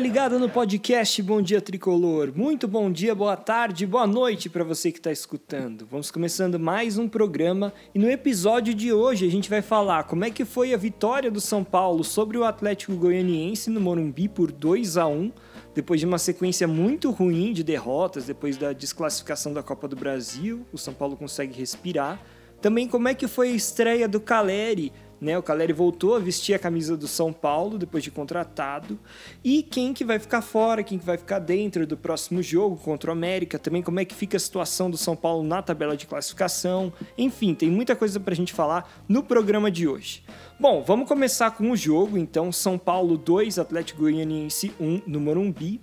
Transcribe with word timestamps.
ligada 0.00 0.38
no 0.38 0.48
podcast 0.48 1.22
Bom 1.22 1.42
Dia 1.42 1.60
Tricolor. 1.60 2.32
Muito 2.34 2.66
bom 2.66 2.90
dia, 2.90 3.14
boa 3.14 3.36
tarde, 3.36 3.86
boa 3.86 4.06
noite 4.06 4.48
para 4.48 4.64
você 4.64 4.90
que 4.90 4.98
está 4.98 5.12
escutando. 5.12 5.86
Vamos 5.90 6.10
começando 6.10 6.58
mais 6.58 6.96
um 6.96 7.06
programa 7.06 7.70
e 7.94 7.98
no 7.98 8.10
episódio 8.10 8.72
de 8.72 8.94
hoje 8.94 9.26
a 9.26 9.30
gente 9.30 9.50
vai 9.50 9.60
falar 9.60 10.04
como 10.04 10.24
é 10.24 10.30
que 10.30 10.42
foi 10.46 10.72
a 10.72 10.78
vitória 10.78 11.30
do 11.30 11.38
São 11.38 11.62
Paulo 11.62 12.02
sobre 12.02 12.38
o 12.38 12.44
Atlético 12.44 12.94
Goianiense 12.94 13.68
no 13.68 13.78
Morumbi 13.78 14.26
por 14.26 14.50
2 14.50 14.96
a 14.96 15.06
1 15.06 15.32
depois 15.74 16.00
de 16.00 16.06
uma 16.06 16.18
sequência 16.18 16.66
muito 16.66 17.10
ruim 17.10 17.52
de 17.52 17.62
derrotas, 17.62 18.24
depois 18.24 18.56
da 18.56 18.72
desclassificação 18.72 19.52
da 19.52 19.62
Copa 19.62 19.86
do 19.86 19.96
Brasil, 19.96 20.64
o 20.72 20.78
São 20.78 20.94
Paulo 20.94 21.14
consegue 21.14 21.52
respirar. 21.52 22.18
Também 22.62 22.88
como 22.88 23.06
é 23.06 23.14
que 23.14 23.28
foi 23.28 23.50
a 23.50 23.54
estreia 23.54 24.08
do 24.08 24.18
Caleri 24.18 24.92
né? 25.20 25.38
O 25.38 25.42
Caleri 25.42 25.72
voltou 25.72 26.14
a 26.14 26.18
vestir 26.18 26.54
a 26.54 26.58
camisa 26.58 26.96
do 26.96 27.06
São 27.06 27.32
Paulo 27.32 27.78
depois 27.78 28.02
de 28.02 28.10
contratado. 28.10 28.98
E 29.44 29.62
quem 29.62 29.92
que 29.92 30.04
vai 30.04 30.18
ficar 30.18 30.40
fora, 30.40 30.82
quem 30.82 30.98
que 30.98 31.04
vai 31.04 31.18
ficar 31.18 31.38
dentro 31.38 31.86
do 31.86 31.96
próximo 31.96 32.42
jogo 32.42 32.76
contra 32.76 33.10
o 33.10 33.12
América, 33.12 33.58
também 33.58 33.82
como 33.82 34.00
é 34.00 34.04
que 34.04 34.14
fica 34.14 34.36
a 34.36 34.40
situação 34.40 34.90
do 34.90 34.96
São 34.96 35.14
Paulo 35.14 35.42
na 35.42 35.62
tabela 35.62 35.96
de 35.96 36.06
classificação. 36.06 36.92
Enfim, 37.18 37.54
tem 37.54 37.70
muita 37.70 37.94
coisa 37.94 38.18
para 38.18 38.32
a 38.32 38.36
gente 38.36 38.52
falar 38.52 38.90
no 39.08 39.22
programa 39.22 39.70
de 39.70 39.86
hoje. 39.86 40.24
Bom, 40.58 40.82
vamos 40.82 41.08
começar 41.08 41.50
com 41.52 41.70
o 41.70 41.76
jogo, 41.76 42.18
então 42.18 42.52
São 42.52 42.78
Paulo 42.78 43.16
2, 43.16 43.58
Atlético 43.58 44.00
Goianiense 44.00 44.72
1 44.78 45.02
no 45.06 45.20
Morumbi. 45.20 45.80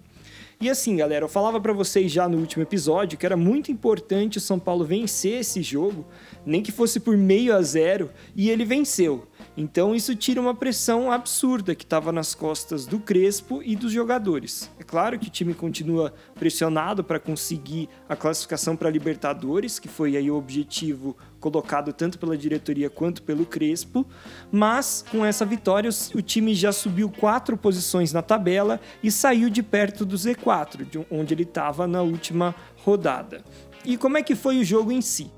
E 0.60 0.72
assim, 0.72 0.96
galera, 0.96 1.24
eu 1.24 1.30
falava 1.30 1.62
para 1.62 1.72
vocês 1.72 2.12
já 2.12 2.28
no 2.28 2.40
último 2.40 2.64
episódio 2.64 3.16
que 3.16 3.26
era 3.28 3.38
muito 3.38 3.72
importante 3.72 4.40
o 4.40 4.42
São 4.42 4.58
Paulo 4.58 4.84
vencer 4.84 5.42
esse 5.42 5.62
jogo, 5.62 6.04
nem 6.44 6.64
que 6.64 6.72
fosse 6.72 7.00
por 7.00 7.16
meio 7.16 7.56
a 7.56 7.62
zero, 7.62 8.10
e 8.36 8.50
ele 8.50 8.66
venceu. 8.66 9.28
Então 9.56 9.96
isso 9.96 10.16
tira 10.16 10.40
uma 10.40 10.54
pressão 10.54 11.12
absurda 11.12 11.74
que 11.74 11.84
estava 11.84 12.12
nas 12.12 12.36
costas 12.36 12.86
do 12.86 13.00
Crespo 13.00 13.62
e 13.64 13.76
dos 13.76 13.92
jogadores. 13.92 14.70
É 14.80 14.84
claro 14.84 15.18
que 15.18 15.28
o 15.28 15.32
time 15.32 15.54
continua 15.54 16.14
pressionado 16.36 17.04
para 17.04 17.20
conseguir 17.20 17.90
a 18.08 18.16
classificação 18.16 18.76
para 18.76 18.90
Libertadores, 18.90 19.80
que 19.80 19.88
foi 19.88 20.16
aí 20.16 20.30
o 20.30 20.38
objetivo 20.38 21.18
colocado 21.40 21.92
tanto 21.94 22.20
pela 22.20 22.38
diretoria 22.38 22.90
quanto 22.90 23.24
pelo 23.24 23.46
Crespo, 23.46 24.06
mas 24.52 25.04
com 25.10 25.26
essa 25.26 25.46
vitória 25.46 25.90
o 26.14 26.22
time 26.22 26.54
já 26.54 26.72
subiu 26.72 27.10
quatro 27.10 27.58
posições 27.58 28.14
na 28.14 28.22
tabela 28.22 28.80
e 29.02 29.10
saiu 29.10 29.50
de 29.50 29.64
perto 29.64 30.06
do 30.06 30.16
Z4, 30.16 30.88
de 30.90 31.06
onde 31.10 31.34
ele 31.34 31.44
estava 31.44 31.88
na 31.88 32.02
última 32.02 32.54
rodada. 32.84 33.44
E 33.86 33.98
como 33.98 34.18
é 34.18 34.24
que 34.24 34.36
foi 34.36 34.60
o 34.60 34.64
jogo 34.64 34.92
em 34.92 35.02
si? 35.02 35.32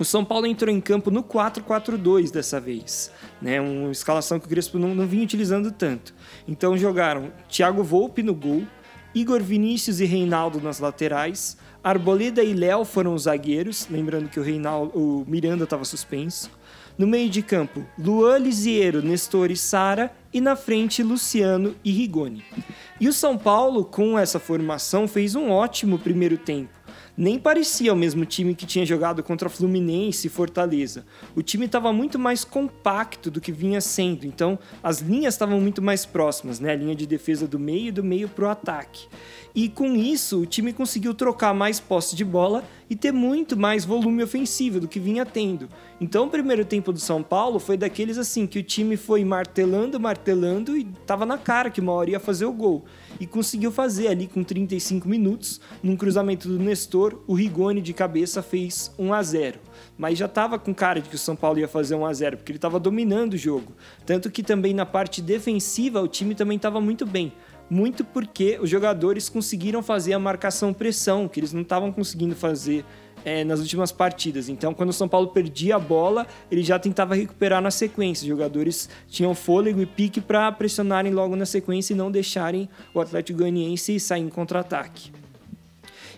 O 0.00 0.04
São 0.04 0.24
Paulo 0.24 0.46
entrou 0.46 0.74
em 0.74 0.80
campo 0.80 1.10
no 1.10 1.22
4-4-2 1.22 2.30
dessa 2.30 2.58
vez, 2.58 3.12
né? 3.38 3.60
Uma 3.60 3.92
escalação 3.92 4.40
que 4.40 4.46
o 4.46 4.48
Crespo 4.48 4.78
não, 4.78 4.94
não 4.94 5.06
vinha 5.06 5.22
utilizando 5.22 5.70
tanto. 5.70 6.14
Então 6.48 6.74
jogaram 6.74 7.30
Thiago 7.50 7.84
Volpe 7.84 8.22
no 8.22 8.34
gol, 8.34 8.62
Igor 9.14 9.42
Vinícius 9.42 10.00
e 10.00 10.06
Reinaldo 10.06 10.58
nas 10.58 10.80
laterais, 10.80 11.58
Arboleda 11.84 12.42
e 12.42 12.54
Léo 12.54 12.86
foram 12.86 13.12
os 13.12 13.24
zagueiros, 13.24 13.88
lembrando 13.90 14.30
que 14.30 14.40
o, 14.40 14.42
Reinaldo, 14.42 14.98
o 14.98 15.26
Miranda 15.28 15.64
estava 15.64 15.84
suspenso. 15.84 16.50
No 16.96 17.06
meio 17.06 17.28
de 17.28 17.42
campo, 17.42 17.84
Luan 17.98 18.38
Lisiero, 18.38 19.02
Nestor 19.02 19.50
e 19.50 19.56
Sara, 19.56 20.10
e 20.32 20.40
na 20.40 20.56
frente 20.56 21.02
Luciano 21.02 21.74
e 21.84 21.90
Rigoni. 21.90 22.42
E 22.98 23.06
o 23.06 23.12
São 23.12 23.36
Paulo, 23.36 23.84
com 23.84 24.18
essa 24.18 24.38
formação, 24.38 25.06
fez 25.06 25.34
um 25.34 25.50
ótimo 25.50 25.98
primeiro 25.98 26.38
tempo 26.38 26.79
nem 27.20 27.38
parecia 27.38 27.92
o 27.92 27.96
mesmo 27.96 28.24
time 28.24 28.54
que 28.54 28.64
tinha 28.64 28.86
jogado 28.86 29.22
contra 29.22 29.50
Fluminense 29.50 30.26
e 30.26 30.30
Fortaleza. 30.30 31.04
O 31.36 31.42
time 31.42 31.66
estava 31.66 31.92
muito 31.92 32.18
mais 32.18 32.46
compacto 32.46 33.30
do 33.30 33.42
que 33.42 33.52
vinha 33.52 33.78
sendo, 33.82 34.26
então 34.26 34.58
as 34.82 35.00
linhas 35.00 35.34
estavam 35.34 35.60
muito 35.60 35.82
mais 35.82 36.06
próximas, 36.06 36.58
né? 36.58 36.72
A 36.72 36.76
linha 36.76 36.94
de 36.94 37.06
defesa 37.06 37.46
do 37.46 37.58
meio 37.58 37.88
e 37.88 37.92
do 37.92 38.02
meio 38.02 38.26
para 38.26 38.46
o 38.46 38.48
ataque. 38.48 39.06
E 39.54 39.68
com 39.68 39.94
isso, 39.94 40.40
o 40.40 40.46
time 40.46 40.72
conseguiu 40.72 41.12
trocar 41.12 41.52
mais 41.52 41.78
posse 41.78 42.16
de 42.16 42.24
bola 42.24 42.64
e 42.90 42.96
ter 42.96 43.12
muito 43.12 43.56
mais 43.56 43.84
volume 43.84 44.20
ofensivo 44.20 44.80
do 44.80 44.88
que 44.88 44.98
vinha 44.98 45.24
tendo. 45.24 45.68
Então, 46.00 46.26
o 46.26 46.28
primeiro 46.28 46.64
tempo 46.64 46.92
do 46.92 46.98
São 46.98 47.22
Paulo 47.22 47.60
foi 47.60 47.76
daqueles 47.76 48.18
assim 48.18 48.48
que 48.48 48.58
o 48.58 48.62
time 48.64 48.96
foi 48.96 49.24
martelando, 49.24 50.00
martelando 50.00 50.76
e 50.76 50.84
tava 51.06 51.24
na 51.24 51.38
cara 51.38 51.70
que 51.70 51.80
uma 51.80 51.92
hora 51.92 52.10
ia 52.10 52.18
fazer 52.18 52.46
o 52.46 52.52
gol. 52.52 52.84
E 53.20 53.28
conseguiu 53.28 53.70
fazer 53.70 54.08
ali 54.08 54.26
com 54.26 54.42
35 54.42 55.08
minutos, 55.08 55.60
num 55.80 55.96
cruzamento 55.96 56.48
do 56.48 56.58
Nestor, 56.58 57.22
o 57.28 57.34
Rigoni 57.34 57.80
de 57.80 57.92
cabeça 57.92 58.42
fez 58.42 58.92
1 58.98 59.14
a 59.14 59.22
0. 59.22 59.60
Mas 59.96 60.18
já 60.18 60.26
tava 60.26 60.58
com 60.58 60.74
cara 60.74 61.00
de 61.00 61.08
que 61.08 61.14
o 61.14 61.18
São 61.18 61.36
Paulo 61.36 61.60
ia 61.60 61.68
fazer 61.68 61.94
1 61.94 62.04
a 62.04 62.12
0, 62.12 62.36
porque 62.38 62.50
ele 62.50 62.58
estava 62.58 62.80
dominando 62.80 63.34
o 63.34 63.38
jogo. 63.38 63.72
Tanto 64.04 64.30
que 64.30 64.42
também 64.42 64.74
na 64.74 64.84
parte 64.84 65.22
defensiva 65.22 66.02
o 66.02 66.08
time 66.08 66.34
também 66.34 66.56
estava 66.56 66.80
muito 66.80 67.06
bem 67.06 67.32
muito 67.70 68.04
porque 68.04 68.58
os 68.60 68.68
jogadores 68.68 69.28
conseguiram 69.28 69.82
fazer 69.82 70.12
a 70.12 70.18
marcação 70.18 70.74
pressão, 70.74 71.28
que 71.28 71.38
eles 71.38 71.52
não 71.52 71.62
estavam 71.62 71.92
conseguindo 71.92 72.34
fazer 72.34 72.84
é, 73.24 73.44
nas 73.44 73.60
últimas 73.60 73.92
partidas. 73.92 74.48
Então, 74.48 74.74
quando 74.74 74.90
o 74.90 74.92
São 74.92 75.08
Paulo 75.08 75.28
perdia 75.28 75.76
a 75.76 75.78
bola, 75.78 76.26
ele 76.50 76.62
já 76.62 76.78
tentava 76.78 77.14
recuperar 77.14 77.62
na 77.62 77.70
sequência. 77.70 78.24
Os 78.24 78.28
jogadores 78.28 78.88
tinham 79.08 79.34
fôlego 79.34 79.80
e 79.80 79.86
pique 79.86 80.20
para 80.20 80.50
pressionarem 80.52 81.12
logo 81.12 81.36
na 81.36 81.46
sequência 81.46 81.94
e 81.94 81.96
não 81.96 82.10
deixarem 82.10 82.68
o 82.92 83.00
Atlético 83.00 83.38
Goianiense 83.38 84.00
sair 84.00 84.22
em 84.22 84.28
contra-ataque. 84.28 85.19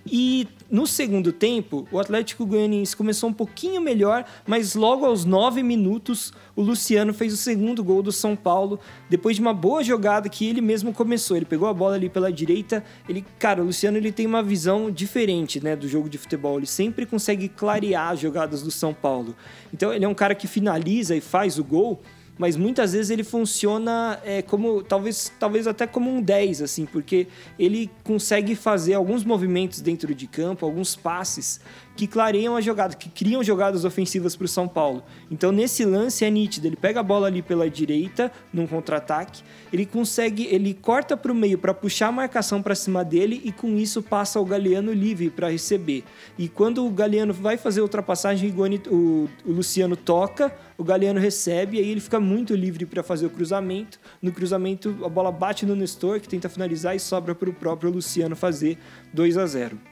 E 0.04 0.48
no 0.68 0.86
segundo 0.86 1.32
tempo, 1.32 1.86
o 1.92 1.98
Atlético 1.98 2.44
Goianiense 2.44 2.96
começou 2.96 3.28
um 3.28 3.32
pouquinho 3.32 3.80
melhor, 3.80 4.24
mas 4.46 4.74
logo 4.74 5.06
aos 5.06 5.24
nove 5.24 5.62
minutos, 5.62 6.32
o 6.56 6.62
Luciano 6.62 7.14
fez 7.14 7.32
o 7.32 7.36
segundo 7.36 7.84
gol 7.84 8.02
do 8.02 8.10
São 8.10 8.34
Paulo, 8.34 8.80
depois 9.08 9.36
de 9.36 9.42
uma 9.42 9.54
boa 9.54 9.84
jogada 9.84 10.28
que 10.28 10.48
ele 10.48 10.60
mesmo 10.60 10.92
começou. 10.92 11.36
Ele 11.36 11.46
pegou 11.46 11.68
a 11.68 11.74
bola 11.74 11.94
ali 11.94 12.08
pela 12.08 12.32
direita. 12.32 12.82
Ele, 13.08 13.24
cara, 13.38 13.62
o 13.62 13.66
Luciano 13.66 13.96
ele 13.96 14.10
tem 14.10 14.26
uma 14.26 14.42
visão 14.42 14.90
diferente, 14.90 15.62
né, 15.62 15.76
do 15.76 15.86
jogo 15.86 16.08
de 16.08 16.18
futebol. 16.18 16.58
Ele 16.58 16.66
sempre 16.66 17.06
consegue 17.06 17.48
clarear 17.48 18.10
as 18.10 18.20
jogadas 18.20 18.62
do 18.62 18.70
São 18.70 18.92
Paulo. 18.92 19.36
Então 19.72 19.92
ele 19.92 20.04
é 20.04 20.08
um 20.08 20.14
cara 20.14 20.34
que 20.34 20.48
finaliza 20.48 21.14
e 21.14 21.20
faz 21.20 21.58
o 21.58 21.64
gol 21.64 22.00
mas 22.38 22.56
muitas 22.56 22.92
vezes 22.92 23.10
ele 23.10 23.24
funciona 23.24 24.18
é, 24.24 24.42
como 24.42 24.82
talvez, 24.82 25.32
talvez 25.38 25.66
até 25.66 25.86
como 25.86 26.10
um 26.10 26.20
10, 26.20 26.62
assim, 26.62 26.86
porque 26.86 27.26
ele 27.58 27.90
consegue 28.02 28.54
fazer 28.54 28.94
alguns 28.94 29.24
movimentos 29.24 29.80
dentro 29.80 30.14
de 30.14 30.26
campo, 30.26 30.64
alguns 30.64 30.96
passes 30.96 31.60
que 31.96 32.06
clareiam 32.06 32.56
a 32.56 32.60
jogada, 32.60 32.94
que 32.94 33.08
criam 33.08 33.42
jogadas 33.42 33.84
ofensivas 33.84 34.34
para 34.34 34.44
o 34.44 34.48
São 34.48 34.66
Paulo. 34.66 35.02
Então, 35.30 35.52
nesse 35.52 35.84
lance 35.84 36.24
é 36.24 36.30
nítido, 36.30 36.66
ele 36.66 36.76
pega 36.76 37.00
a 37.00 37.02
bola 37.02 37.26
ali 37.26 37.42
pela 37.42 37.68
direita, 37.68 38.32
num 38.52 38.66
contra-ataque, 38.66 39.42
ele 39.72 39.84
consegue, 39.84 40.46
ele 40.50 40.74
corta 40.74 41.16
para 41.16 41.30
o 41.30 41.34
meio 41.34 41.58
para 41.58 41.74
puxar 41.74 42.08
a 42.08 42.12
marcação 42.12 42.62
para 42.62 42.74
cima 42.74 43.04
dele 43.04 43.40
e 43.44 43.52
com 43.52 43.76
isso 43.76 44.02
passa 44.02 44.40
o 44.40 44.44
Galeano 44.44 44.92
livre 44.92 45.30
para 45.30 45.50
receber. 45.50 46.04
E 46.38 46.48
quando 46.48 46.86
o 46.86 46.90
Galeano 46.90 47.32
vai 47.32 47.56
fazer 47.56 47.80
a 47.80 47.84
ultrapassagem, 47.84 48.52
o, 48.90 49.28
o 49.44 49.52
Luciano 49.52 49.96
toca, 49.96 50.54
o 50.76 50.84
Galeano 50.84 51.20
recebe, 51.20 51.78
aí 51.78 51.90
ele 51.90 52.00
fica 52.00 52.18
muito 52.18 52.54
livre 52.54 52.86
para 52.86 53.02
fazer 53.02 53.26
o 53.26 53.30
cruzamento. 53.30 54.00
No 54.20 54.32
cruzamento, 54.32 54.96
a 55.04 55.08
bola 55.08 55.30
bate 55.30 55.66
no 55.66 55.76
Nestor, 55.76 56.20
que 56.20 56.28
tenta 56.28 56.48
finalizar 56.48 56.96
e 56.96 57.00
sobra 57.00 57.34
para 57.34 57.50
o 57.50 57.52
próprio 57.52 57.90
Luciano 57.90 58.34
fazer 58.34 58.78
2 59.12 59.38
a 59.38 59.46
0. 59.46 59.91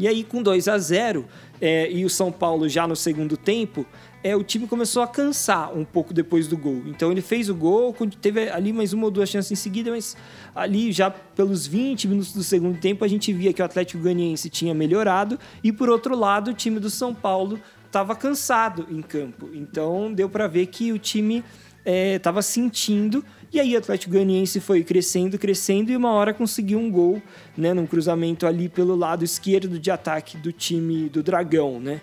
E 0.00 0.08
aí, 0.08 0.24
com 0.24 0.42
2 0.42 0.66
a 0.66 0.78
0 0.78 1.26
é, 1.60 1.92
e 1.92 2.06
o 2.06 2.08
São 2.08 2.32
Paulo 2.32 2.66
já 2.70 2.88
no 2.88 2.96
segundo 2.96 3.36
tempo, 3.36 3.84
é, 4.24 4.34
o 4.34 4.42
time 4.42 4.66
começou 4.66 5.02
a 5.02 5.06
cansar 5.06 5.76
um 5.76 5.84
pouco 5.84 6.14
depois 6.14 6.48
do 6.48 6.56
gol. 6.56 6.82
Então 6.86 7.12
ele 7.12 7.20
fez 7.20 7.50
o 7.50 7.54
gol, 7.54 7.94
teve 8.18 8.48
ali 8.48 8.72
mais 8.72 8.94
uma 8.94 9.04
ou 9.04 9.10
duas 9.10 9.28
chances 9.28 9.52
em 9.52 9.54
seguida, 9.54 9.90
mas 9.90 10.16
ali 10.54 10.90
já 10.90 11.10
pelos 11.10 11.66
20 11.66 12.08
minutos 12.08 12.32
do 12.32 12.42
segundo 12.42 12.78
tempo 12.78 13.04
a 13.04 13.08
gente 13.08 13.30
via 13.30 13.52
que 13.52 13.60
o 13.60 13.64
Atlético 13.64 14.02
Ganiense 14.02 14.48
tinha 14.48 14.72
melhorado 14.72 15.38
e 15.62 15.70
por 15.70 15.90
outro 15.90 16.16
lado 16.16 16.50
o 16.50 16.54
time 16.54 16.80
do 16.80 16.88
São 16.88 17.14
Paulo 17.14 17.60
estava 17.84 18.16
cansado 18.16 18.86
em 18.90 19.02
campo. 19.02 19.50
Então 19.52 20.10
deu 20.14 20.30
para 20.30 20.46
ver 20.46 20.64
que 20.68 20.92
o 20.92 20.98
time 20.98 21.44
estava 21.84 22.38
é, 22.38 22.42
sentindo 22.42 23.22
e 23.52 23.58
aí 23.58 23.74
o 23.74 23.78
Atlético 23.78 24.12
Goianiense 24.12 24.60
foi 24.60 24.84
crescendo, 24.84 25.38
crescendo 25.38 25.90
e 25.90 25.96
uma 25.96 26.12
hora 26.12 26.32
conseguiu 26.32 26.78
um 26.78 26.90
gol, 26.90 27.20
né, 27.56 27.74
num 27.74 27.86
cruzamento 27.86 28.46
ali 28.46 28.68
pelo 28.68 28.94
lado 28.94 29.24
esquerdo 29.24 29.78
de 29.78 29.90
ataque 29.90 30.36
do 30.36 30.52
time 30.52 31.08
do 31.08 31.22
Dragão, 31.22 31.80
né? 31.80 32.00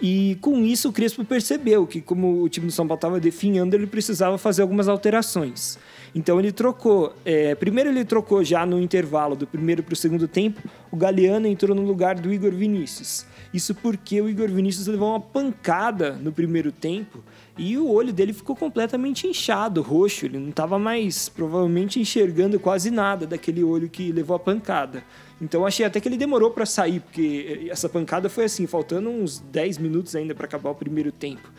E 0.00 0.36
com 0.40 0.58
isso 0.64 0.88
o 0.88 0.92
Crespo 0.92 1.24
percebeu 1.24 1.86
que 1.86 2.00
como 2.00 2.42
o 2.42 2.48
time 2.48 2.66
do 2.66 2.72
São 2.72 2.86
Paulo 2.86 2.98
estava 2.98 3.20
definhando, 3.20 3.74
ele 3.74 3.86
precisava 3.86 4.36
fazer 4.36 4.62
algumas 4.62 4.88
alterações. 4.88 5.78
Então 6.14 6.38
ele 6.38 6.52
trocou. 6.52 7.14
É, 7.24 7.54
primeiro 7.54 7.90
ele 7.90 8.04
trocou 8.04 8.42
já 8.44 8.66
no 8.66 8.80
intervalo 8.80 9.36
do 9.36 9.46
primeiro 9.46 9.82
para 9.82 9.92
o 9.92 9.96
segundo 9.96 10.26
tempo. 10.26 10.60
O 10.90 10.96
Galeano 10.96 11.46
entrou 11.46 11.76
no 11.76 11.82
lugar 11.82 12.16
do 12.16 12.32
Igor 12.32 12.52
Vinícius. 12.52 13.24
Isso 13.54 13.72
porque 13.72 14.20
o 14.20 14.28
Igor 14.28 14.48
Vinícius 14.48 14.88
levou 14.88 15.10
uma 15.10 15.20
pancada 15.20 16.10
no 16.20 16.32
primeiro 16.32 16.72
tempo 16.72 17.22
e 17.56 17.78
o 17.78 17.88
olho 17.88 18.12
dele 18.12 18.32
ficou 18.32 18.56
completamente 18.56 19.28
inchado, 19.28 19.80
roxo. 19.80 20.26
Ele 20.26 20.40
não 20.40 20.48
estava 20.48 20.76
mais, 20.76 21.28
provavelmente, 21.28 22.00
enxergando 22.00 22.58
quase 22.58 22.90
nada 22.90 23.28
daquele 23.28 23.62
olho 23.62 23.88
que 23.88 24.10
levou 24.10 24.34
a 24.34 24.40
pancada. 24.40 25.04
Então 25.40 25.66
achei 25.66 25.84
até 25.84 26.00
que 26.00 26.08
ele 26.08 26.16
demorou 26.16 26.50
para 26.50 26.64
sair, 26.64 27.00
porque 27.00 27.68
essa 27.70 27.88
pancada 27.88 28.28
foi 28.28 28.44
assim, 28.44 28.66
faltando 28.66 29.10
uns 29.10 29.40
10 29.40 29.78
minutos 29.78 30.14
ainda 30.14 30.34
para 30.34 30.46
acabar 30.46 30.70
o 30.70 30.74
primeiro 30.74 31.10
tempo. 31.10 31.50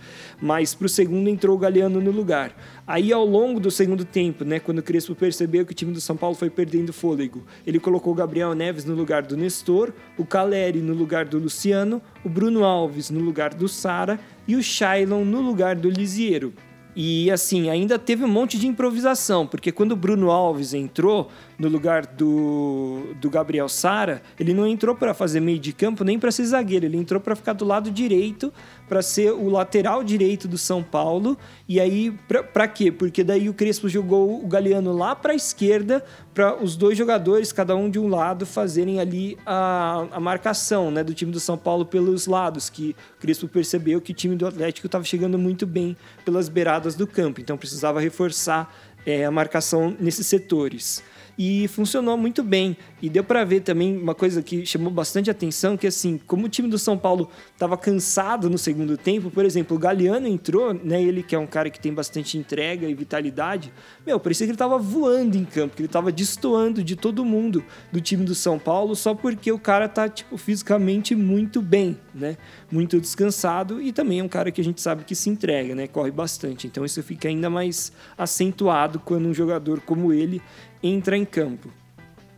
Mas 0.41 0.73
para 0.73 0.85
o 0.85 0.89
segundo 0.89 1.29
entrou 1.29 1.55
o 1.55 1.59
Galeano 1.59 1.99
no 1.99 2.11
lugar. 2.11 2.55
Aí 2.87 3.11
ao 3.11 3.25
longo 3.25 3.59
do 3.59 3.69
segundo 3.69 4.05
tempo, 4.05 4.45
né, 4.45 4.59
quando 4.59 4.79
o 4.79 4.83
Crespo 4.83 5.13
percebeu 5.13 5.65
que 5.65 5.71
o 5.71 5.75
time 5.75 5.91
do 5.91 5.99
São 5.99 6.15
Paulo 6.15 6.35
foi 6.35 6.49
perdendo 6.49 6.93
fôlego, 6.93 7.43
ele 7.65 7.79
colocou 7.79 8.13
o 8.13 8.15
Gabriel 8.15 8.53
Neves 8.53 8.85
no 8.85 8.95
lugar 8.95 9.23
do 9.23 9.35
Nestor, 9.35 9.91
o 10.17 10.25
Caleri 10.25 10.79
no 10.79 10.93
lugar 10.93 11.25
do 11.25 11.37
Luciano, 11.37 12.01
o 12.23 12.29
Bruno 12.29 12.63
Alves 12.63 13.09
no 13.09 13.19
lugar 13.19 13.53
do 13.53 13.67
Sara 13.67 14.19
e 14.47 14.55
o 14.55 14.63
Shailon 14.63 15.25
no 15.25 15.41
lugar 15.41 15.75
do 15.75 15.89
Lisiero. 15.89 16.53
E 16.95 17.29
assim, 17.29 17.69
ainda 17.69 17.99
teve 17.99 18.23
um 18.23 18.27
monte 18.27 18.57
de 18.57 18.67
improvisação, 18.67 19.45
porque 19.45 19.71
quando 19.71 19.91
o 19.91 19.95
Bruno 19.97 20.31
Alves 20.31 20.73
entrou 20.73 21.29
no 21.59 21.67
lugar 21.67 22.05
do, 22.05 23.13
do 23.19 23.29
Gabriel 23.29 23.67
Sara, 23.67 24.21
ele 24.39 24.53
não 24.53 24.65
entrou 24.65 24.95
para 24.95 25.13
fazer 25.13 25.41
meio 25.41 25.59
de 25.59 25.73
campo 25.73 26.05
nem 26.05 26.17
para 26.17 26.31
ser 26.31 26.45
zagueiro, 26.45 26.85
ele 26.85 26.97
entrou 26.97 27.19
para 27.19 27.35
ficar 27.35 27.53
do 27.53 27.65
lado 27.65 27.91
direito, 27.91 28.51
para 28.87 29.01
ser 29.01 29.31
o 29.31 29.49
lateral 29.49 30.03
direito 30.03 30.47
do 30.47 30.57
São 30.57 30.83
Paulo. 30.83 31.37
E 31.67 31.79
aí, 31.79 32.11
para 32.53 32.67
quê? 32.67 32.91
Porque 32.91 33.23
daí 33.23 33.49
o 33.49 33.53
Crespo 33.53 33.89
jogou 33.89 34.43
o 34.43 34.47
Galeano 34.47 34.95
lá 34.95 35.15
para 35.15 35.33
a 35.33 35.35
esquerda, 35.35 36.03
para 36.33 36.61
os 36.61 36.75
dois 36.75 36.97
jogadores, 36.97 37.51
cada 37.51 37.75
um 37.75 37.89
de 37.89 37.97
um 37.97 38.07
lado, 38.07 38.45
fazerem 38.45 38.99
ali 38.99 39.37
a, 39.45 40.07
a 40.11 40.19
marcação 40.19 40.91
né, 40.91 41.03
do 41.03 41.13
time 41.13 41.31
do 41.31 41.39
São 41.39 41.57
Paulo 41.57 41.85
pelos 41.85 42.27
lados, 42.27 42.69
que 42.69 42.95
o 43.17 43.21
Crespo 43.21 43.47
percebeu 43.47 43.99
que 44.01 44.11
o 44.11 44.15
time 44.15 44.35
do 44.35 44.45
Atlético 44.45 44.87
estava 44.87 45.03
chegando 45.03 45.37
muito 45.37 45.65
bem 45.65 45.97
pelas 46.23 46.49
beiradas 46.49 46.95
do 46.95 47.07
campo, 47.07 47.41
então 47.41 47.57
precisava 47.57 47.99
reforçar 47.99 48.73
é, 49.05 49.25
a 49.25 49.31
marcação 49.31 49.95
nesses 49.99 50.27
setores 50.27 51.03
e 51.37 51.67
funcionou 51.67 52.17
muito 52.17 52.43
bem. 52.43 52.77
E 53.01 53.09
deu 53.09 53.23
para 53.23 53.43
ver 53.43 53.61
também 53.61 53.97
uma 53.97 54.15
coisa 54.15 54.41
que 54.41 54.65
chamou 54.65 54.91
bastante 54.91 55.29
atenção, 55.29 55.77
que 55.77 55.87
assim, 55.87 56.19
como 56.25 56.45
o 56.45 56.49
time 56.49 56.67
do 56.67 56.77
São 56.77 56.97
Paulo 56.97 57.29
estava 57.53 57.77
cansado 57.77 58.49
no 58.49 58.57
segundo 58.57 58.97
tempo, 58.97 59.29
por 59.29 59.45
exemplo, 59.45 59.75
o 59.75 59.79
Galeano 59.79 60.27
entrou, 60.27 60.73
né, 60.73 61.01
ele 61.01 61.21
que 61.21 61.35
é 61.35 61.39
um 61.39 61.47
cara 61.47 61.69
que 61.69 61.79
tem 61.79 61.93
bastante 61.93 62.37
entrega 62.37 62.87
e 62.87 62.93
vitalidade, 62.93 63.71
meu, 64.05 64.19
parecia 64.19 64.45
que 64.45 64.51
ele 64.51 64.55
estava 64.55 64.77
voando 64.77 65.37
em 65.37 65.45
campo, 65.45 65.75
que 65.75 65.81
ele 65.81 65.87
estava 65.87 66.11
destoando 66.11 66.83
de 66.83 66.95
todo 66.95 67.25
mundo 67.25 67.63
do 67.91 68.01
time 68.01 68.23
do 68.23 68.35
São 68.35 68.57
Paulo, 68.57 68.95
só 68.95 69.13
porque 69.13 69.51
o 69.51 69.59
cara 69.59 69.87
tá 69.87 70.07
tipo 70.07 70.37
fisicamente 70.37 71.15
muito 71.15 71.61
bem, 71.61 71.97
né? 72.13 72.37
Muito 72.75 72.99
descansado 72.99 73.81
e 73.81 73.93
também 73.93 74.19
é 74.19 74.23
um 74.23 74.27
cara 74.27 74.51
que 74.51 74.59
a 74.59 74.63
gente 74.63 74.81
sabe 74.81 75.05
que 75.05 75.15
se 75.15 75.29
entrega, 75.29 75.73
né? 75.73 75.87
Corre 75.87 76.11
bastante. 76.11 76.67
Então 76.67 76.83
isso 76.83 77.01
fica 77.01 77.29
ainda 77.29 77.49
mais 77.49 77.93
acentuado 78.17 78.99
quando 78.99 79.29
um 79.29 79.33
jogador 79.33 79.79
como 79.79 80.11
ele 80.11 80.41
entra 80.83 81.15
em 81.15 81.23
campo. 81.23 81.69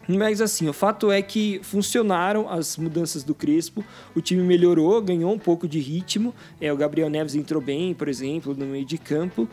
Mas 0.07 0.39
assim, 0.39 0.69
o 0.69 0.73
fato 0.73 1.11
é 1.11 1.21
que 1.23 1.59
funcionaram 1.63 2.47
as 2.47 2.77
mudanças 2.77 3.23
do 3.23 3.33
Crespo, 3.33 3.83
o 4.15 4.21
time 4.21 4.43
melhorou, 4.43 5.01
ganhou 5.01 5.33
um 5.33 5.39
pouco 5.39 5.67
de 5.67 5.79
ritmo. 5.79 6.35
É, 6.61 6.71
o 6.71 6.77
Gabriel 6.77 7.09
Neves 7.09 7.33
entrou 7.33 7.61
bem, 7.61 7.95
por 7.95 8.07
exemplo, 8.07 8.55
no 8.55 8.67
meio 8.67 8.85
de 8.85 8.99
campo. 8.99 9.49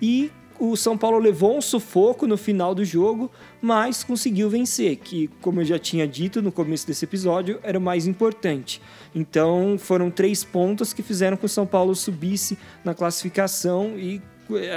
E 0.00 0.30
o 0.58 0.76
São 0.76 0.98
Paulo 0.98 1.18
levou 1.18 1.56
um 1.56 1.60
sufoco 1.60 2.26
no 2.26 2.36
final 2.36 2.74
do 2.74 2.84
jogo, 2.84 3.30
mas 3.60 4.02
conseguiu 4.02 4.50
vencer, 4.50 4.96
que, 4.96 5.28
como 5.40 5.60
eu 5.60 5.64
já 5.64 5.78
tinha 5.78 6.06
dito 6.06 6.42
no 6.42 6.50
começo 6.50 6.86
desse 6.86 7.04
episódio, 7.04 7.58
era 7.62 7.78
o 7.78 7.82
mais 7.82 8.06
importante. 8.06 8.80
Então 9.14 9.76
foram 9.78 10.10
três 10.10 10.44
pontos 10.44 10.92
que 10.92 11.02
fizeram 11.02 11.36
com 11.36 11.40
que 11.40 11.46
o 11.46 11.48
São 11.48 11.66
Paulo 11.66 11.94
subisse 11.94 12.58
na 12.84 12.94
classificação 12.94 13.98
e 13.98 14.20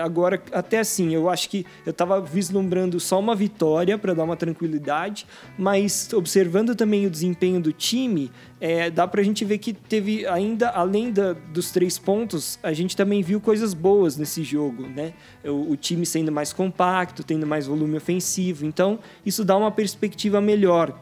agora, 0.04 0.42
até 0.52 0.80
assim, 0.80 1.14
eu 1.14 1.30
acho 1.30 1.50
que 1.50 1.66
eu 1.86 1.92
estava 1.92 2.20
vislumbrando 2.20 3.00
só 3.00 3.20
uma 3.20 3.36
vitória 3.36 3.98
para 3.98 4.14
dar 4.14 4.24
uma 4.24 4.36
tranquilidade, 4.36 5.26
mas 5.58 6.12
observando 6.14 6.76
também 6.76 7.06
o 7.06 7.10
desempenho 7.10 7.62
do 7.62 7.72
time, 7.72 8.32
é, 8.60 8.90
dá 8.90 9.08
para 9.08 9.22
a 9.22 9.24
gente 9.24 9.44
ver 9.44 9.58
que 9.58 9.74
teve 9.74 10.28
ainda, 10.28 10.70
além 10.70 11.12
da, 11.12 11.34
dos 11.34 11.72
três 11.72 11.98
pontos, 11.98 12.60
a 12.62 12.74
gente 12.74 12.96
também 12.96 13.22
viu 13.22 13.40
coisas 13.42 13.74
boas 13.74 14.18
nesse 14.18 14.44
jogo, 14.44 14.88
né? 14.88 15.14
O, 15.44 15.72
o 15.72 15.78
time 15.78 16.06
sendo 16.06 16.32
mais 16.32 16.54
compacto, 16.54 17.24
tendo 17.24 17.48
mais 17.48 17.66
volume 17.68 17.98
ofensivo, 17.98 18.66
então 18.66 19.00
isso 19.26 19.44
dá 19.44 19.58
uma 19.58 19.72
perspectiva 19.72 20.40
melhor 20.40 21.00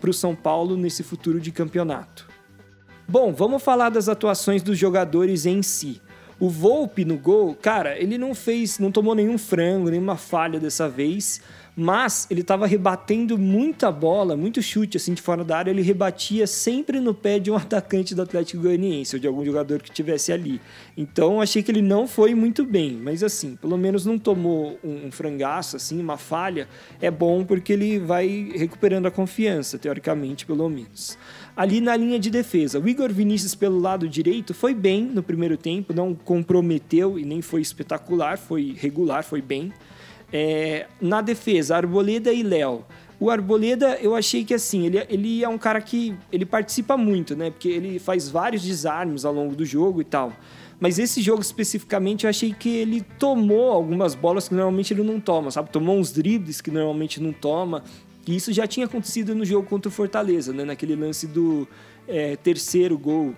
para 0.00 0.10
o 0.10 0.14
São 0.14 0.34
Paulo 0.34 0.76
nesse 0.76 1.02
futuro 1.02 1.40
de 1.40 1.52
campeonato. 1.52 2.36
Bom, 3.08 3.32
vamos 3.32 3.62
falar 3.62 3.90
das 3.90 4.08
atuações 4.08 4.64
dos 4.64 4.76
jogadores 4.76 5.46
em 5.46 5.62
si. 5.62 6.02
O 6.38 6.50
Volpe 6.50 7.04
no 7.04 7.16
gol, 7.16 7.54
cara, 7.54 7.98
ele 7.98 8.18
não 8.18 8.34
fez, 8.34 8.78
não 8.78 8.92
tomou 8.92 9.14
nenhum 9.14 9.38
frango, 9.38 9.88
nenhuma 9.88 10.16
falha 10.16 10.60
dessa 10.60 10.86
vez, 10.86 11.40
mas 11.74 12.26
ele 12.30 12.40
estava 12.40 12.66
rebatendo 12.66 13.38
muita 13.38 13.92
bola, 13.92 14.34
muito 14.34 14.62
chute 14.62 14.96
assim 14.96 15.12
de 15.12 15.20
fora 15.20 15.44
da 15.44 15.58
área, 15.58 15.70
ele 15.70 15.82
rebatia 15.82 16.46
sempre 16.46 17.00
no 17.00 17.14
pé 17.14 17.38
de 17.38 17.50
um 17.50 17.56
atacante 17.56 18.14
do 18.14 18.22
Atlético 18.22 18.62
Goianiense 18.62 19.16
ou 19.16 19.20
de 19.20 19.26
algum 19.26 19.44
jogador 19.44 19.82
que 19.82 19.90
tivesse 19.90 20.32
ali. 20.32 20.60
Então 20.96 21.40
achei 21.40 21.62
que 21.62 21.70
ele 21.70 21.82
não 21.82 22.06
foi 22.06 22.34
muito 22.34 22.64
bem, 22.64 22.92
mas 22.92 23.22
assim, 23.22 23.56
pelo 23.56 23.76
menos 23.76 24.06
não 24.06 24.18
tomou 24.18 24.78
um, 24.82 25.06
um 25.06 25.12
frangaço 25.12 25.76
assim, 25.76 26.00
uma 26.00 26.16
falha. 26.16 26.66
É 27.00 27.10
bom 27.10 27.44
porque 27.44 27.74
ele 27.74 27.98
vai 27.98 28.52
recuperando 28.54 29.06
a 29.06 29.10
confiança, 29.10 29.78
teoricamente, 29.78 30.46
pelo 30.46 30.68
menos 30.70 31.18
ali 31.56 31.80
na 31.80 31.96
linha 31.96 32.18
de 32.18 32.30
defesa. 32.30 32.78
O 32.78 32.86
Igor 32.86 33.10
Vinícius 33.10 33.54
pelo 33.54 33.80
lado 33.80 34.06
direito 34.08 34.52
foi 34.52 34.74
bem 34.74 35.02
no 35.02 35.22
primeiro 35.22 35.56
tempo, 35.56 35.94
não 35.94 36.14
comprometeu 36.14 37.18
e 37.18 37.24
nem 37.24 37.40
foi 37.40 37.62
espetacular, 37.62 38.36
foi 38.36 38.76
regular, 38.78 39.24
foi 39.24 39.40
bem. 39.40 39.72
É, 40.30 40.86
na 41.00 41.22
defesa, 41.22 41.76
Arboleda 41.76 42.32
e 42.32 42.42
Léo. 42.42 42.84
O 43.18 43.30
Arboleda, 43.30 43.96
eu 44.02 44.14
achei 44.14 44.44
que 44.44 44.52
assim, 44.52 44.84
ele, 44.84 45.06
ele 45.08 45.42
é 45.42 45.48
um 45.48 45.56
cara 45.56 45.80
que 45.80 46.14
ele 46.30 46.44
participa 46.44 46.98
muito, 46.98 47.34
né? 47.34 47.50
Porque 47.50 47.68
ele 47.68 47.98
faz 47.98 48.28
vários 48.28 48.62
desarmes 48.62 49.24
ao 49.24 49.32
longo 49.32 49.56
do 49.56 49.64
jogo 49.64 50.02
e 50.02 50.04
tal. 50.04 50.34
Mas 50.78 50.98
esse 50.98 51.22
jogo 51.22 51.40
especificamente 51.40 52.24
eu 52.24 52.30
achei 52.30 52.52
que 52.52 52.68
ele 52.68 53.00
tomou 53.18 53.72
algumas 53.72 54.14
bolas 54.14 54.46
que 54.46 54.54
normalmente 54.54 54.92
ele 54.92 55.02
não 55.02 55.18
toma, 55.18 55.50
sabe? 55.50 55.70
Tomou 55.70 55.96
uns 55.96 56.12
dribles 56.12 56.60
que 56.60 56.70
normalmente 56.70 57.22
não 57.22 57.32
toma. 57.32 57.82
E 58.26 58.34
isso 58.34 58.52
já 58.52 58.66
tinha 58.66 58.86
acontecido 58.86 59.34
no 59.34 59.44
jogo 59.44 59.68
contra 59.68 59.88
o 59.88 59.92
Fortaleza, 59.92 60.52
né? 60.52 60.64
Naquele 60.64 60.96
lance 60.96 61.26
do 61.26 61.66
é, 62.08 62.36
terceiro 62.36 62.98
gol. 62.98 63.34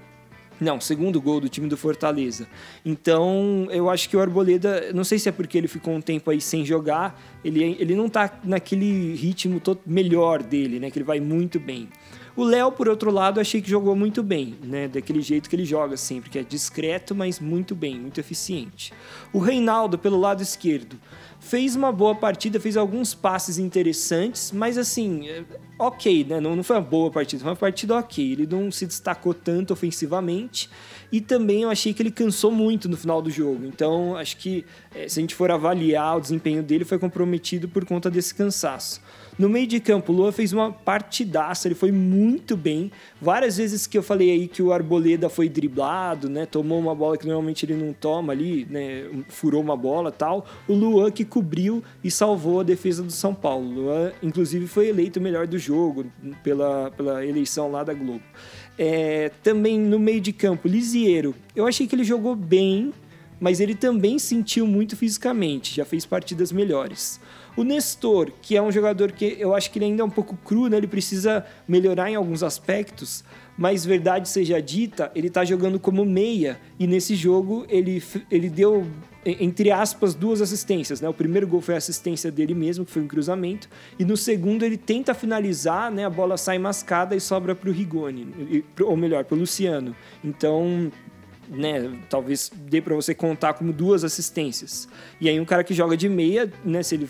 Não, 0.60 0.80
segundo 0.80 1.20
gol 1.20 1.40
do 1.40 1.48
time 1.48 1.68
do 1.68 1.76
Fortaleza. 1.76 2.48
Então, 2.84 3.68
eu 3.70 3.88
acho 3.88 4.08
que 4.08 4.16
o 4.16 4.20
Arboleda, 4.20 4.92
não 4.92 5.04
sei 5.04 5.18
se 5.18 5.28
é 5.28 5.32
porque 5.32 5.56
ele 5.56 5.68
ficou 5.68 5.94
um 5.94 6.00
tempo 6.00 6.30
aí 6.30 6.40
sem 6.40 6.64
jogar, 6.64 7.20
ele, 7.44 7.76
ele 7.78 7.94
não 7.94 8.08
tá 8.08 8.40
naquele 8.42 9.14
ritmo 9.14 9.60
todo 9.60 9.80
melhor 9.86 10.42
dele, 10.42 10.80
né? 10.80 10.90
Que 10.90 10.98
ele 10.98 11.04
vai 11.04 11.20
muito 11.20 11.60
bem. 11.60 11.88
O 12.34 12.44
Léo, 12.44 12.72
por 12.72 12.88
outro 12.88 13.10
lado, 13.10 13.40
achei 13.40 13.60
que 13.60 13.68
jogou 13.68 13.94
muito 13.94 14.22
bem, 14.22 14.56
né? 14.62 14.88
Daquele 14.88 15.20
jeito 15.20 15.50
que 15.50 15.56
ele 15.56 15.64
joga 15.64 15.96
sempre, 15.96 16.30
que 16.30 16.38
é 16.38 16.42
discreto, 16.42 17.14
mas 17.14 17.38
muito 17.38 17.74
bem, 17.74 17.98
muito 17.98 18.18
eficiente. 18.18 18.92
O 19.32 19.38
Reinaldo, 19.38 19.98
pelo 19.98 20.18
lado 20.18 20.40
esquerdo, 20.40 20.96
fez 21.48 21.74
uma 21.74 21.90
boa 21.90 22.14
partida, 22.14 22.60
fez 22.60 22.76
alguns 22.76 23.14
passes 23.14 23.56
interessantes, 23.56 24.52
mas 24.52 24.76
assim, 24.76 25.28
é, 25.28 25.42
ok, 25.78 26.24
né? 26.28 26.40
Não, 26.40 26.54
não 26.54 26.62
foi 26.62 26.76
uma 26.76 26.82
boa 26.82 27.10
partida, 27.10 27.42
foi 27.42 27.50
uma 27.50 27.56
partida 27.56 27.96
ok. 27.96 28.32
Ele 28.32 28.46
não 28.46 28.70
se 28.70 28.86
destacou 28.86 29.32
tanto 29.32 29.72
ofensivamente 29.72 30.68
e 31.10 31.20
também 31.20 31.62
eu 31.62 31.70
achei 31.70 31.94
que 31.94 32.02
ele 32.02 32.10
cansou 32.10 32.50
muito 32.50 32.88
no 32.88 32.96
final 32.96 33.22
do 33.22 33.30
jogo. 33.30 33.64
Então, 33.64 34.14
acho 34.16 34.36
que 34.36 34.64
é, 34.94 35.08
se 35.08 35.18
a 35.18 35.22
gente 35.22 35.34
for 35.34 35.50
avaliar 35.50 36.18
o 36.18 36.20
desempenho 36.20 36.62
dele, 36.62 36.84
foi 36.84 36.98
comprometido 36.98 37.66
por 37.66 37.84
conta 37.86 38.10
desse 38.10 38.34
cansaço. 38.34 39.00
No 39.38 39.48
meio 39.48 39.68
de 39.68 39.78
campo, 39.78 40.12
o 40.12 40.16
Lua 40.16 40.32
fez 40.32 40.52
uma 40.52 40.72
partidaça, 40.72 41.68
ele 41.68 41.76
foi 41.76 41.92
muito 41.92 42.56
bem. 42.56 42.90
Várias 43.22 43.56
vezes 43.56 43.86
que 43.86 43.96
eu 43.96 44.02
falei 44.02 44.32
aí 44.32 44.48
que 44.48 44.60
o 44.60 44.72
Arboleda 44.72 45.28
foi 45.28 45.48
driblado, 45.48 46.28
né? 46.28 46.44
Tomou 46.44 46.76
uma 46.76 46.92
bola 46.92 47.16
que 47.16 47.24
normalmente 47.24 47.64
ele 47.64 47.74
não 47.74 47.92
toma 47.92 48.32
ali, 48.32 48.66
né? 48.68 49.04
Furou 49.28 49.62
uma 49.62 49.76
bola 49.76 50.10
tal. 50.10 50.44
O 50.66 50.74
Luan 50.74 51.12
que 51.12 51.24
cobriu 51.38 51.84
e 52.02 52.10
salvou 52.10 52.60
a 52.60 52.62
defesa 52.64 53.00
do 53.00 53.12
São 53.12 53.32
Paulo. 53.32 53.86
Inclusive, 54.20 54.66
foi 54.66 54.88
eleito 54.88 55.20
o 55.20 55.22
melhor 55.22 55.46
do 55.46 55.56
jogo 55.56 56.06
pela, 56.42 56.90
pela 56.90 57.24
eleição 57.24 57.70
lá 57.70 57.84
da 57.84 57.94
Globo. 57.94 58.22
É, 58.76 59.30
também 59.40 59.78
no 59.78 60.00
meio 60.00 60.20
de 60.20 60.32
campo, 60.32 60.66
Lisiero. 60.66 61.34
Eu 61.54 61.66
achei 61.68 61.86
que 61.86 61.94
ele 61.94 62.02
jogou 62.02 62.34
bem, 62.34 62.92
mas 63.38 63.60
ele 63.60 63.76
também 63.76 64.18
sentiu 64.18 64.66
muito 64.66 64.96
fisicamente, 64.96 65.76
já 65.76 65.84
fez 65.84 66.04
partidas 66.04 66.50
melhores. 66.50 67.20
O 67.56 67.62
Nestor, 67.62 68.32
que 68.42 68.56
é 68.56 68.62
um 68.62 68.72
jogador 68.72 69.12
que 69.12 69.36
eu 69.38 69.54
acho 69.54 69.70
que 69.70 69.78
ele 69.78 69.86
ainda 69.86 70.02
é 70.02 70.04
um 70.04 70.10
pouco 70.10 70.36
cru, 70.44 70.68
né? 70.68 70.76
ele 70.76 70.88
precisa 70.88 71.46
melhorar 71.68 72.10
em 72.10 72.16
alguns 72.16 72.42
aspectos, 72.42 73.24
mas 73.56 73.84
verdade 73.84 74.28
seja 74.28 74.60
dita, 74.60 75.10
ele 75.14 75.28
está 75.28 75.44
jogando 75.44 75.78
como 75.78 76.04
meia 76.04 76.60
e 76.78 76.86
nesse 76.86 77.14
jogo 77.14 77.64
ele, 77.68 78.02
ele 78.30 78.48
deu, 78.48 78.86
entre 79.24 79.70
aspas, 79.70 80.14
duas 80.14 80.40
assistências. 80.40 81.00
Né? 81.00 81.08
O 81.08 81.14
primeiro 81.14 81.46
gol 81.46 81.60
foi 81.60 81.74
a 81.74 81.78
assistência 81.78 82.30
dele 82.30 82.54
mesmo, 82.54 82.84
que 82.84 82.90
foi 82.90 83.02
um 83.02 83.08
cruzamento, 83.08 83.68
e 83.98 84.04
no 84.04 84.16
segundo 84.16 84.64
ele 84.64 84.76
tenta 84.76 85.14
finalizar, 85.14 85.90
né? 85.90 86.04
a 86.04 86.10
bola 86.10 86.36
sai 86.36 86.58
mascada 86.58 87.14
e 87.16 87.20
sobra 87.20 87.54
para 87.54 87.68
o 87.68 87.72
Rigoni, 87.72 88.64
ou 88.80 88.96
melhor, 88.96 89.24
para 89.24 89.34
o 89.34 89.38
Luciano. 89.38 89.94
Então 90.24 90.90
né, 91.50 91.98
talvez 92.08 92.50
dê 92.54 92.80
para 92.80 92.94
você 92.94 93.14
contar 93.14 93.54
como 93.54 93.72
duas 93.72 94.04
assistências. 94.04 94.88
E 95.20 95.28
aí 95.28 95.38
um 95.40 95.44
cara 95.44 95.64
que 95.64 95.74
joga 95.74 95.96
de 95.96 96.08
meia, 96.08 96.52
né, 96.64 96.82
se 96.82 96.94
ele 96.94 97.08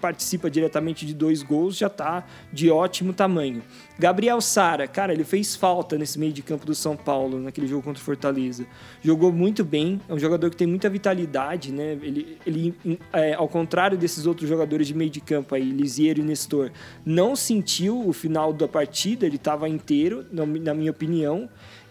participa 0.00 0.50
diretamente 0.50 1.04
de 1.04 1.14
dois 1.14 1.42
gols, 1.42 1.76
já 1.76 1.88
tá 1.88 2.26
de 2.52 2.70
ótimo 2.70 3.12
tamanho. 3.12 3.62
Gabriel 3.98 4.40
Sara, 4.40 4.86
cara, 4.86 5.12
ele 5.12 5.24
fez 5.24 5.56
falta 5.56 5.96
nesse 5.96 6.18
meio 6.18 6.32
de 6.32 6.42
campo 6.42 6.66
do 6.66 6.74
São 6.74 6.96
Paulo, 6.96 7.38
naquele 7.40 7.66
jogo 7.66 7.82
contra 7.82 8.00
o 8.00 8.04
Fortaleza. 8.04 8.66
Jogou 9.02 9.32
muito 9.32 9.64
bem, 9.64 10.00
é 10.08 10.12
um 10.12 10.18
jogador 10.18 10.50
que 10.50 10.56
tem 10.56 10.66
muita 10.66 10.88
vitalidade, 10.90 11.72
né? 11.72 11.98
Ele, 12.02 12.36
ele 12.46 12.74
é, 13.12 13.34
ao 13.34 13.48
contrário 13.48 13.96
desses 13.96 14.26
outros 14.26 14.48
jogadores 14.48 14.86
de 14.86 14.94
meio 14.94 15.10
de 15.10 15.20
campo 15.20 15.54
aí, 15.54 15.70
Lisiero 15.70 16.20
e 16.20 16.22
Nestor, 16.22 16.70
não 17.04 17.34
sentiu 17.34 18.06
o 18.06 18.12
final 18.12 18.52
da 18.52 18.68
partida, 18.68 19.24
ele 19.24 19.36
estava 19.36 19.68
inteiro, 19.68 20.26
na 20.30 20.74
minha 20.74 20.90
opinião. 20.90 21.48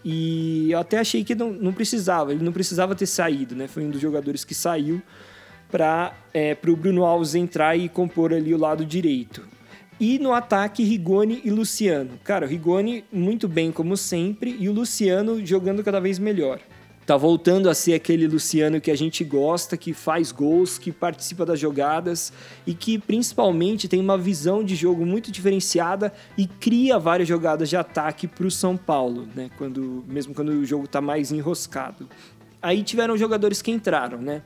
E 0.08 0.70
eu 0.70 0.78
até 0.78 1.00
achei 1.00 1.24
que 1.24 1.34
não, 1.34 1.50
não 1.50 1.72
precisava, 1.72 2.30
ele 2.30 2.44
não 2.44 2.52
precisava 2.52 2.94
ter 2.94 3.06
saído, 3.06 3.56
né? 3.56 3.66
Foi 3.66 3.84
um 3.84 3.90
dos 3.90 4.00
jogadores 4.00 4.44
que 4.44 4.54
saiu 4.54 5.02
para 5.68 6.14
é, 6.32 6.56
o 6.64 6.76
Bruno 6.76 7.04
Alves 7.04 7.34
entrar 7.34 7.76
e 7.76 7.88
compor 7.88 8.32
ali 8.32 8.54
o 8.54 8.56
lado 8.56 8.86
direito. 8.86 9.42
E 9.98 10.20
no 10.20 10.32
ataque, 10.32 10.84
Rigoni 10.84 11.40
e 11.44 11.50
Luciano. 11.50 12.20
Cara, 12.22 12.46
o 12.46 12.48
Rigoni 12.48 13.04
muito 13.12 13.48
bem 13.48 13.72
como 13.72 13.96
sempre 13.96 14.56
e 14.60 14.68
o 14.68 14.72
Luciano 14.72 15.44
jogando 15.44 15.82
cada 15.82 15.98
vez 15.98 16.20
melhor. 16.20 16.60
Tá 17.06 17.16
voltando 17.16 17.70
a 17.70 17.74
ser 17.74 17.94
aquele 17.94 18.26
Luciano 18.26 18.80
que 18.80 18.90
a 18.90 18.96
gente 18.96 19.22
gosta, 19.22 19.76
que 19.76 19.94
faz 19.94 20.32
gols, 20.32 20.76
que 20.76 20.90
participa 20.90 21.46
das 21.46 21.60
jogadas 21.60 22.32
e 22.66 22.74
que 22.74 22.98
principalmente 22.98 23.86
tem 23.86 24.00
uma 24.00 24.18
visão 24.18 24.64
de 24.64 24.74
jogo 24.74 25.06
muito 25.06 25.30
diferenciada 25.30 26.12
e 26.36 26.48
cria 26.48 26.98
várias 26.98 27.28
jogadas 27.28 27.68
de 27.68 27.76
ataque 27.76 28.26
para 28.26 28.44
o 28.44 28.50
São 28.50 28.76
Paulo, 28.76 29.28
né? 29.36 29.50
Quando, 29.56 30.04
mesmo 30.08 30.34
quando 30.34 30.48
o 30.48 30.64
jogo 30.64 30.86
está 30.86 31.00
mais 31.00 31.30
enroscado. 31.30 32.08
Aí 32.60 32.82
tiveram 32.82 33.16
jogadores 33.16 33.62
que 33.62 33.70
entraram, 33.70 34.20
né? 34.20 34.42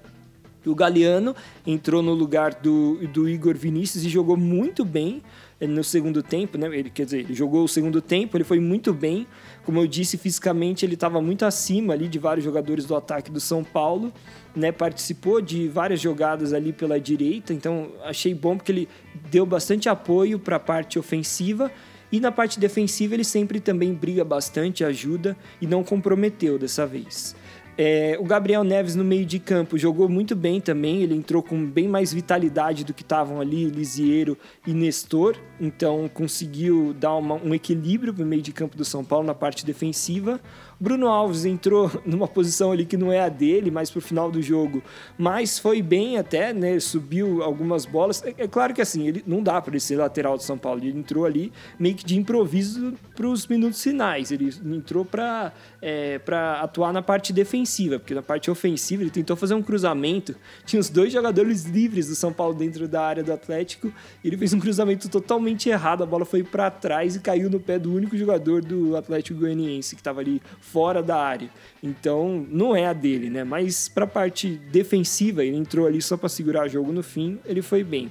O 0.67 0.75
Galeano 0.75 1.35
entrou 1.67 2.03
no 2.03 2.13
lugar 2.13 2.53
do, 2.53 3.09
do 3.09 3.27
Igor 3.27 3.57
Vinícius 3.57 4.05
e 4.05 4.11
jogou 4.11 4.37
muito 4.37 4.85
bem 4.85 5.23
no 5.67 5.85
segundo 5.85 6.23
tempo, 6.23 6.57
né? 6.57 6.67
Ele, 6.75 6.89
quer 6.89 7.05
dizer, 7.05 7.21
ele 7.21 7.35
jogou 7.35 7.65
o 7.65 7.69
segundo 7.69 8.01
tempo, 8.01 8.37
ele 8.37 8.45
foi 8.45 8.59
muito 8.59 8.95
bem. 8.95 9.27
Como 9.65 9.79
eu 9.79 9.87
disse, 9.87 10.17
fisicamente 10.17 10.85
ele 10.85 10.95
estava 10.95 11.21
muito 11.21 11.45
acima 11.45 11.93
ali 11.93 12.09
de 12.09 12.19
vários 12.19 12.45
jogadores 12.45 12.87
do 12.87 12.97
ataque 12.97 13.31
do 13.31 13.41
São 13.41 13.63
Paulo, 13.63 14.13
né? 14.57 14.73
Participou 14.73 15.41
de 15.41 15.69
várias 15.69 16.01
jogadas 16.01 16.53
ali 16.53 16.73
pela 16.73 16.99
direita, 16.99 17.53
então 17.53 17.93
achei 18.05 18.35
bom 18.35 18.57
porque 18.57 18.73
ele 18.73 18.89
deu 19.31 19.45
bastante 19.45 19.89
apoio 19.89 20.39
para 20.39 20.57
a 20.57 20.61
parte 20.61 20.99
ofensiva 20.99 21.71
e 22.11 22.19
na 22.19 22.33
parte 22.33 22.59
defensiva 22.59 23.15
ele 23.15 23.25
sempre 23.25 23.61
também 23.61 23.95
briga 23.95 24.25
bastante, 24.25 24.85
ajuda 24.85 25.37
e 25.61 25.67
não 25.67 25.85
comprometeu 25.85 26.59
dessa 26.59 26.87
vez. 26.87 27.37
É, 27.83 28.19
o 28.21 28.25
Gabriel 28.25 28.63
Neves 28.63 28.95
no 28.95 29.03
meio 29.03 29.25
de 29.25 29.39
campo 29.39 29.79
jogou 29.79 30.07
muito 30.07 30.37
bem 30.37 30.61
também. 30.61 31.03
Ele 31.03 31.15
entrou 31.15 31.43
com 31.43 31.65
bem 31.65 31.89
mais 31.89 32.13
vitalidade 32.13 32.85
do 32.85 32.93
que 32.93 33.01
estavam 33.01 33.41
ali 33.41 33.65
Lisiero 33.71 34.37
e 34.67 34.75
Nestor. 34.75 35.35
Então 35.59 36.07
conseguiu 36.13 36.93
dar 36.93 37.15
uma, 37.15 37.37
um 37.37 37.55
equilíbrio 37.55 38.13
para 38.13 38.23
o 38.23 38.27
meio 38.27 38.43
de 38.43 38.53
campo 38.53 38.77
do 38.77 38.85
São 38.85 39.03
Paulo 39.03 39.27
na 39.27 39.33
parte 39.33 39.65
defensiva. 39.65 40.39
Bruno 40.81 41.09
Alves 41.09 41.45
entrou 41.45 41.91
numa 42.07 42.27
posição 42.27 42.73
ali 42.73 42.87
que 42.87 42.97
não 42.97 43.13
é 43.13 43.21
a 43.21 43.29
dele, 43.29 43.71
mais 43.71 43.91
pro 43.91 44.01
final 44.01 44.31
do 44.31 44.41
jogo, 44.41 44.83
mas 45.19 45.59
foi 45.59 45.83
bem 45.83 46.17
até, 46.17 46.55
né? 46.55 46.81
Subiu 46.81 47.43
algumas 47.43 47.85
bolas. 47.85 48.23
É, 48.25 48.35
é 48.39 48.49
claro 48.49 48.73
que 48.73 48.81
assim, 48.81 49.07
ele 49.07 49.23
não 49.27 49.43
dá 49.43 49.61
para 49.61 49.73
ele 49.73 49.81
ser 49.81 49.97
lateral 49.97 50.39
do 50.39 50.43
São 50.43 50.57
Paulo. 50.57 50.81
Ele 50.81 50.99
entrou 50.99 51.27
ali 51.27 51.53
meio 51.79 51.95
que 51.95 52.05
de 52.05 52.17
improviso 52.17 52.95
para 53.15 53.27
os 53.27 53.47
minutos 53.47 53.83
finais. 53.83 54.31
Ele 54.31 54.51
entrou 54.65 55.05
para 55.05 55.53
é, 55.83 56.19
atuar 56.61 56.95
na 56.95 57.03
parte 57.03 57.31
defensiva, 57.31 57.99
porque 57.99 58.15
na 58.15 58.23
parte 58.23 58.51
ofensiva 58.51 59.03
ele 59.03 59.11
tentou 59.11 59.37
fazer 59.37 59.55
um 59.55 59.63
cruzamento. 59.63 60.35
Tinha 60.65 60.81
os 60.81 60.89
dois 60.89 61.13
jogadores 61.13 61.65
livres 61.65 62.09
do 62.09 62.15
São 62.15 62.33
Paulo 62.33 62.55
dentro 62.55 62.89
da 62.89 63.03
área 63.03 63.23
do 63.23 63.33
Atlético. 63.33 63.93
Ele 64.25 64.39
fez 64.39 64.55
um 64.55 64.59
cruzamento 64.59 65.11
totalmente 65.11 65.69
errado. 65.69 66.03
A 66.03 66.07
bola 66.07 66.25
foi 66.25 66.43
para 66.43 66.71
trás 66.71 67.17
e 67.17 67.21
caiu 67.21 67.51
no 67.51 67.61
pé 67.61 67.79
do 67.79 67.93
único 67.93 68.17
jogador 68.17 68.65
do 68.65 68.97
Atlético 68.97 69.41
Goianiense 69.41 69.95
que 69.95 70.01
estava 70.01 70.21
ali 70.21 70.41
fora 70.73 71.03
da 71.03 71.17
área. 71.17 71.51
Então, 71.83 72.47
não 72.49 72.75
é 72.75 72.87
a 72.87 72.93
dele, 72.93 73.29
né? 73.31 73.45
Mas 73.45 73.89
para 73.89 74.05
a 74.05 74.09
parte 74.09 74.49
defensiva, 74.71 75.45
ele 75.45 75.57
entrou 75.57 75.87
ali 75.87 76.01
só 76.01 76.17
para 76.17 76.29
segurar 76.29 76.67
o 76.67 76.69
jogo 76.69 76.93
no 76.93 77.03
fim, 77.03 77.39
ele 77.45 77.63
foi 77.63 77.83
bem. 77.83 78.11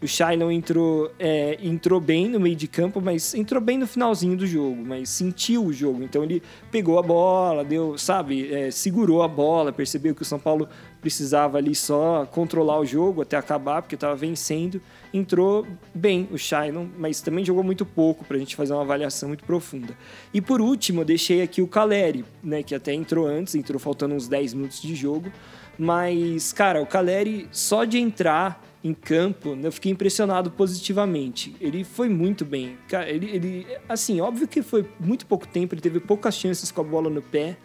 O 0.00 0.06
Shailon 0.06 0.50
entrou, 0.50 1.10
é, 1.18 1.58
entrou 1.60 2.00
bem 2.00 2.28
no 2.28 2.38
meio 2.38 2.54
de 2.54 2.68
campo, 2.68 3.00
mas 3.00 3.34
entrou 3.34 3.60
bem 3.60 3.76
no 3.76 3.86
finalzinho 3.86 4.36
do 4.36 4.46
jogo, 4.46 4.76
mas 4.84 5.08
sentiu 5.08 5.64
o 5.64 5.72
jogo. 5.72 6.02
Então 6.02 6.22
ele 6.22 6.42
pegou 6.70 6.98
a 6.98 7.02
bola, 7.02 7.64
deu, 7.64 7.98
sabe, 7.98 8.52
é, 8.52 8.70
segurou 8.70 9.22
a 9.22 9.28
bola, 9.28 9.72
percebeu 9.72 10.14
que 10.14 10.22
o 10.22 10.24
São 10.24 10.38
Paulo 10.38 10.68
precisava 11.00 11.58
ali 11.58 11.74
só 11.74 12.26
controlar 12.26 12.78
o 12.78 12.86
jogo 12.86 13.22
até 13.22 13.36
acabar, 13.36 13.82
porque 13.82 13.94
estava 13.94 14.14
vencendo. 14.14 14.80
Entrou 15.12 15.66
bem 15.94 16.28
o 16.30 16.38
Shailon, 16.38 16.86
mas 16.96 17.20
também 17.20 17.44
jogou 17.44 17.64
muito 17.64 17.84
pouco 17.84 18.24
para 18.24 18.36
a 18.36 18.40
gente 18.40 18.54
fazer 18.54 18.74
uma 18.74 18.82
avaliação 18.82 19.28
muito 19.28 19.44
profunda. 19.44 19.96
E 20.32 20.40
por 20.40 20.60
último, 20.60 21.00
eu 21.00 21.04
deixei 21.04 21.42
aqui 21.42 21.60
o 21.60 21.66
Caleri, 21.66 22.24
né, 22.42 22.62
que 22.62 22.74
até 22.74 22.92
entrou 22.92 23.26
antes, 23.26 23.54
entrou 23.54 23.80
faltando 23.80 24.14
uns 24.14 24.28
10 24.28 24.54
minutos 24.54 24.80
de 24.80 24.94
jogo. 24.94 25.32
Mas, 25.78 26.52
cara, 26.52 26.82
o 26.82 26.86
Caleri, 26.86 27.48
só 27.52 27.84
de 27.84 27.98
entrar 27.98 28.67
em 28.82 28.94
campo, 28.94 29.58
eu 29.60 29.72
fiquei 29.72 29.90
impressionado 29.90 30.50
positivamente. 30.50 31.54
Ele 31.60 31.82
foi 31.84 32.08
muito 32.08 32.44
bem. 32.44 32.78
Ele, 33.06 33.26
ele, 33.30 33.66
assim, 33.88 34.20
óbvio 34.20 34.46
que 34.46 34.62
foi 34.62 34.86
muito 35.00 35.26
pouco 35.26 35.46
tempo, 35.46 35.74
ele 35.74 35.80
teve 35.80 35.98
poucas 36.00 36.36
chances 36.36 36.70
com 36.70 36.80
a 36.80 36.84
bola 36.84 37.10
no 37.10 37.20
pé, 37.20 37.56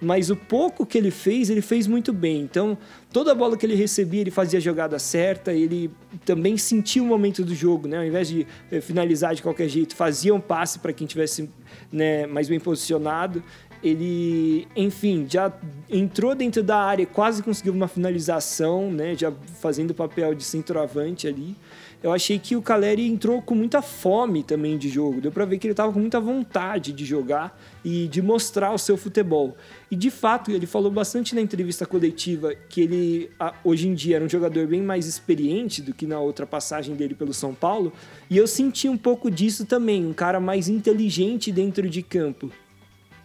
mas 0.00 0.28
o 0.28 0.36
pouco 0.36 0.84
que 0.84 0.98
ele 0.98 1.10
fez, 1.10 1.48
ele 1.48 1.62
fez 1.62 1.86
muito 1.86 2.12
bem. 2.12 2.42
Então, 2.42 2.76
toda 3.12 3.32
a 3.32 3.34
bola 3.34 3.56
que 3.56 3.64
ele 3.64 3.74
recebia, 3.74 4.20
ele 4.20 4.30
fazia 4.30 4.58
a 4.58 4.60
jogada 4.60 4.98
certa, 4.98 5.52
ele 5.52 5.90
também 6.24 6.56
sentia 6.58 7.02
o 7.02 7.06
momento 7.06 7.44
do 7.44 7.54
jogo, 7.54 7.88
né? 7.88 7.98
Ao 7.98 8.04
invés 8.04 8.28
de 8.28 8.46
eh, 8.70 8.80
finalizar 8.80 9.34
de 9.34 9.42
qualquer 9.42 9.68
jeito, 9.68 9.96
fazia 9.96 10.34
um 10.34 10.40
passe 10.40 10.80
para 10.80 10.92
quem 10.92 11.06
tivesse 11.06 11.48
né, 11.90 12.26
mais 12.26 12.48
bem 12.48 12.60
posicionado 12.60 13.42
ele, 13.82 14.66
enfim, 14.74 15.26
já 15.28 15.52
entrou 15.88 16.34
dentro 16.34 16.62
da 16.62 16.78
área, 16.78 17.06
quase 17.06 17.42
conseguiu 17.42 17.72
uma 17.72 17.88
finalização, 17.88 18.90
né, 18.90 19.14
já 19.14 19.32
fazendo 19.60 19.90
o 19.90 19.94
papel 19.94 20.34
de 20.34 20.44
centroavante 20.44 21.28
ali. 21.28 21.56
Eu 22.02 22.12
achei 22.12 22.38
que 22.38 22.54
o 22.54 22.62
Caleri 22.62 23.08
entrou 23.08 23.40
com 23.40 23.54
muita 23.54 23.80
fome 23.80 24.42
também 24.42 24.76
de 24.76 24.88
jogo. 24.88 25.20
Deu 25.20 25.32
para 25.32 25.44
ver 25.44 25.58
que 25.58 25.66
ele 25.66 25.72
estava 25.72 25.92
com 25.92 25.98
muita 25.98 26.20
vontade 26.20 26.92
de 26.92 27.04
jogar 27.04 27.58
e 27.84 28.06
de 28.06 28.20
mostrar 28.20 28.72
o 28.72 28.78
seu 28.78 28.96
futebol. 28.96 29.56
E 29.90 29.96
de 29.96 30.10
fato, 30.10 30.50
ele 30.50 30.66
falou 30.66 30.90
bastante 30.90 31.34
na 31.34 31.40
entrevista 31.40 31.86
coletiva 31.86 32.54
que 32.68 32.82
ele 32.82 33.30
hoje 33.64 33.88
em 33.88 33.94
dia 33.94 34.16
era 34.16 34.24
um 34.24 34.28
jogador 34.28 34.66
bem 34.66 34.82
mais 34.82 35.06
experiente 35.06 35.80
do 35.80 35.94
que 35.94 36.06
na 36.06 36.20
outra 36.20 36.46
passagem 36.46 36.94
dele 36.94 37.14
pelo 37.14 37.32
São 37.32 37.54
Paulo. 37.54 37.92
E 38.28 38.36
eu 38.36 38.46
senti 38.46 38.88
um 38.88 38.96
pouco 38.96 39.30
disso 39.30 39.64
também, 39.64 40.06
um 40.06 40.12
cara 40.12 40.38
mais 40.38 40.68
inteligente 40.68 41.50
dentro 41.50 41.88
de 41.88 42.02
campo 42.02 42.52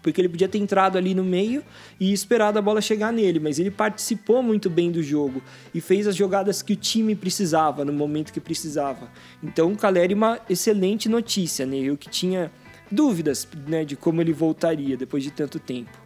porque 0.01 0.19
ele 0.19 0.29
podia 0.29 0.47
ter 0.47 0.57
entrado 0.57 0.97
ali 0.97 1.13
no 1.13 1.23
meio 1.23 1.63
e 1.99 2.11
esperado 2.11 2.57
a 2.57 2.61
bola 2.61 2.81
chegar 2.81 3.11
nele, 3.13 3.39
mas 3.39 3.59
ele 3.59 3.71
participou 3.71 4.41
muito 4.41 4.69
bem 4.69 4.91
do 4.91 5.01
jogo 5.03 5.41
e 5.73 5.79
fez 5.79 6.07
as 6.07 6.15
jogadas 6.15 6.61
que 6.61 6.73
o 6.73 6.75
time 6.75 7.15
precisava 7.15 7.85
no 7.85 7.93
momento 7.93 8.33
que 8.33 8.39
precisava. 8.39 9.09
Então 9.43 9.71
o 9.71 9.77
Caleri 9.77 10.13
uma 10.13 10.39
excelente 10.49 11.07
notícia, 11.07 11.65
né? 11.65 11.77
Eu 11.77 11.97
que 11.97 12.09
tinha 12.09 12.51
dúvidas 12.91 13.47
né, 13.67 13.85
de 13.85 13.95
como 13.95 14.21
ele 14.21 14.33
voltaria 14.33 14.97
depois 14.97 15.23
de 15.23 15.31
tanto 15.31 15.59
tempo. 15.59 16.00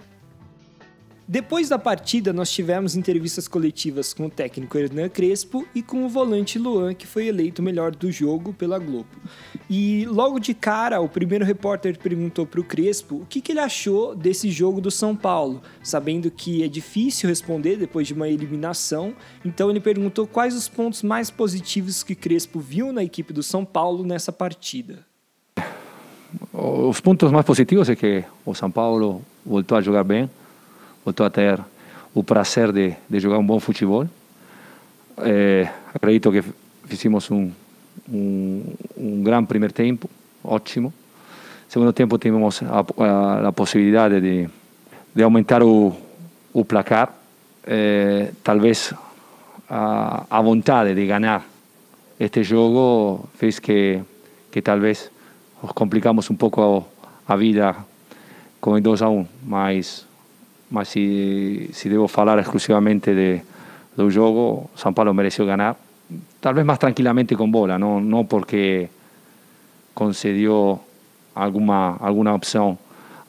Depois 1.27 1.70
da 1.70 1.79
partida, 1.79 2.32
nós 2.32 2.51
tivemos 2.51 2.96
entrevistas 2.96 3.48
coletivas 3.48 4.13
com 4.13 4.27
o 4.27 4.29
técnico 4.29 4.77
Hernan 4.77 5.10
Crespo 5.10 5.67
e 5.74 5.82
com 5.82 6.05
o 6.05 6.10
volante 6.10 6.60
Luan, 6.60 6.94
que 6.94 7.08
foi 7.08 7.25
eleito 7.25 7.63
melhor 7.63 7.96
do 7.96 8.12
jogo 8.12 8.53
pela 8.53 8.77
Globo. 8.77 9.10
E 9.67 10.05
logo 10.05 10.38
de 10.38 10.53
cara, 10.53 11.01
o 11.01 11.10
primeiro 11.10 11.44
repórter 11.44 11.98
perguntou 11.98 12.46
para 12.46 12.60
o 12.60 12.63
Crespo 12.63 13.15
o 13.15 13.25
que, 13.25 13.41
que 13.41 13.53
ele 13.53 13.60
achou 13.60 14.13
desse 14.13 14.51
jogo 14.51 14.79
do 14.79 14.91
São 14.91 15.15
Paulo, 15.15 15.63
sabendo 15.82 16.29
que 16.29 16.63
é 16.63 16.67
difícil 16.67 17.27
responder 17.27 17.75
depois 17.75 18.05
de 18.05 18.13
uma 18.13 18.29
eliminação. 18.29 19.15
Então 19.44 19.72
ele 19.72 19.79
perguntou 19.79 20.27
quais 20.27 20.53
os 20.53 20.70
pontos 20.70 21.01
mais 21.01 21.32
positivos 21.32 22.03
que 22.03 22.13
Crespo 22.13 22.60
viu 22.60 22.94
na 22.94 23.03
equipe 23.03 23.34
do 23.34 23.41
São 23.41 23.65
Paulo 23.65 24.05
nessa 24.05 24.32
partida. 24.32 25.03
Os 26.53 27.01
pontos 27.01 27.32
mais 27.32 27.46
positivos 27.48 27.89
é 27.89 27.96
que 27.96 28.24
o 28.46 28.53
São 28.53 28.70
Paulo 28.70 29.24
voltou 29.44 29.75
a 29.75 29.82
jogar 29.82 30.03
bem 30.03 30.29
voltou 31.06 31.26
a 31.26 31.30
ter 31.30 31.60
o 32.14 32.24
prazer 32.24 32.72
de, 32.72 32.96
de 33.08 33.20
jogar 33.20 33.38
um 33.38 33.46
bom 33.46 33.60
futebol. 33.60 34.08
É, 35.20 35.70
acredito 35.94 36.32
que 36.32 36.44
fizemos 36.86 37.30
um, 37.30 37.52
um, 38.10 38.64
um 38.98 39.24
grande 39.24 39.48
primeiro 39.48 39.74
tempo, 39.74 40.10
ótimo. 40.44 40.92
Segundo 41.70 41.94
tempo 41.94 42.18
tivemos 42.18 42.62
a, 42.64 42.86
a, 43.04 43.48
a 43.50 43.52
possibilidade 43.52 44.20
de, 44.20 44.50
de 45.14 45.24
aumentar 45.24 45.62
o, 45.62 45.96
o 46.54 46.66
placar, 46.66 47.14
é, 47.66 48.32
talvez 48.44 48.94
a, 49.70 50.26
a 50.30 50.42
vontade 50.42 50.96
de 50.96 51.06
ganhar 51.06 51.46
este 52.20 52.44
jogo 52.44 53.28
fez 53.36 53.60
que, 53.60 54.02
que 54.52 54.62
talvez 54.62 55.12
complicamos 55.74 56.30
um 56.30 56.36
pouco 56.36 56.88
a, 57.28 57.34
a 57.34 57.36
vida 57.36 57.76
com 58.62 58.80
2 58.80 59.02
a 59.02 59.10
1, 59.10 59.20
um, 59.20 59.28
mas 59.44 60.05
mas 60.75 60.89
se, 60.89 61.70
se 61.72 61.88
devo 61.88 62.05
falar 62.10 62.38
exclusivamente 62.39 63.15
de, 63.15 63.41
do 63.96 64.12
jogo, 64.12 64.70
São 64.75 64.91
Paulo 64.91 65.13
mereceu 65.13 65.46
ganhar, 65.46 65.77
talvez 66.41 66.65
mais 66.65 66.77
tranquilamente 66.77 67.34
com 67.34 67.50
bola, 67.50 67.79
não, 67.79 68.01
não 68.01 68.25
porque 68.25 68.89
concedeu 69.94 70.77
alguma, 71.34 71.96
alguma 72.01 72.34
opção 72.34 72.77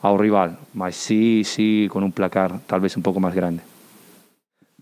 ao 0.02 0.16
rival, 0.16 0.54
mas 0.74 0.96
sim, 0.96 1.44
sim 1.44 1.86
com 1.88 2.00
um 2.00 2.10
placar 2.10 2.50
talvez 2.66 2.96
um 2.96 3.00
pouco 3.00 3.20
mais 3.20 3.32
grande. 3.32 3.60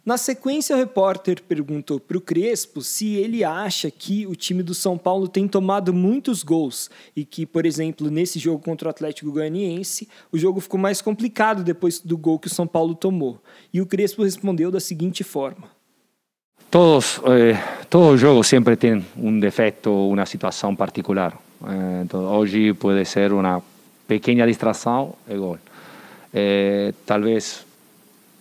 Na 0.04 0.18
sequência, 0.18 0.76
o 0.76 0.78
repórter 0.78 1.42
perguntou 1.48 1.98
para 1.98 2.18
o 2.18 2.20
Crespo 2.20 2.82
se 2.82 3.14
ele 3.14 3.42
acha 3.42 3.90
que 3.90 4.26
o 4.26 4.36
time 4.36 4.62
do 4.62 4.74
São 4.74 4.98
Paulo 4.98 5.26
tem 5.26 5.48
tomado 5.48 5.94
muitos 5.94 6.42
gols 6.42 6.90
e 7.16 7.24
que, 7.24 7.46
por 7.46 7.64
exemplo, 7.64 8.10
nesse 8.10 8.38
jogo 8.38 8.62
contra 8.62 8.88
o 8.88 8.90
Atlético 8.90 9.32
Goianiense, 9.32 10.06
o 10.30 10.36
jogo 10.36 10.60
ficou 10.60 10.78
mais 10.78 11.00
complicado 11.00 11.64
depois 11.64 12.00
do 12.00 12.18
gol 12.18 12.38
que 12.38 12.48
o 12.48 12.54
São 12.54 12.66
Paulo 12.66 12.94
tomou. 12.94 13.40
E 13.72 13.80
o 13.80 13.86
Crespo 13.86 14.24
respondeu 14.24 14.70
da 14.70 14.78
seguinte 14.78 15.24
forma: 15.24 15.70
Todos, 16.70 17.18
eh, 17.24 17.56
todo 17.88 18.18
jogo 18.18 18.44
sempre 18.44 18.76
tem 18.76 19.02
um 19.16 19.40
defeito 19.40 19.90
uma 19.90 20.26
situação 20.26 20.76
particular. 20.76 21.32
Eh, 21.66 22.02
então, 22.04 22.26
hoje 22.36 22.74
pode 22.74 23.06
ser 23.06 23.32
uma 23.32 23.62
pequena 24.06 24.46
distração 24.46 25.14
e 25.26 25.34
gol. 25.34 25.58
Eh, 26.34 26.92
talvez 27.06 27.64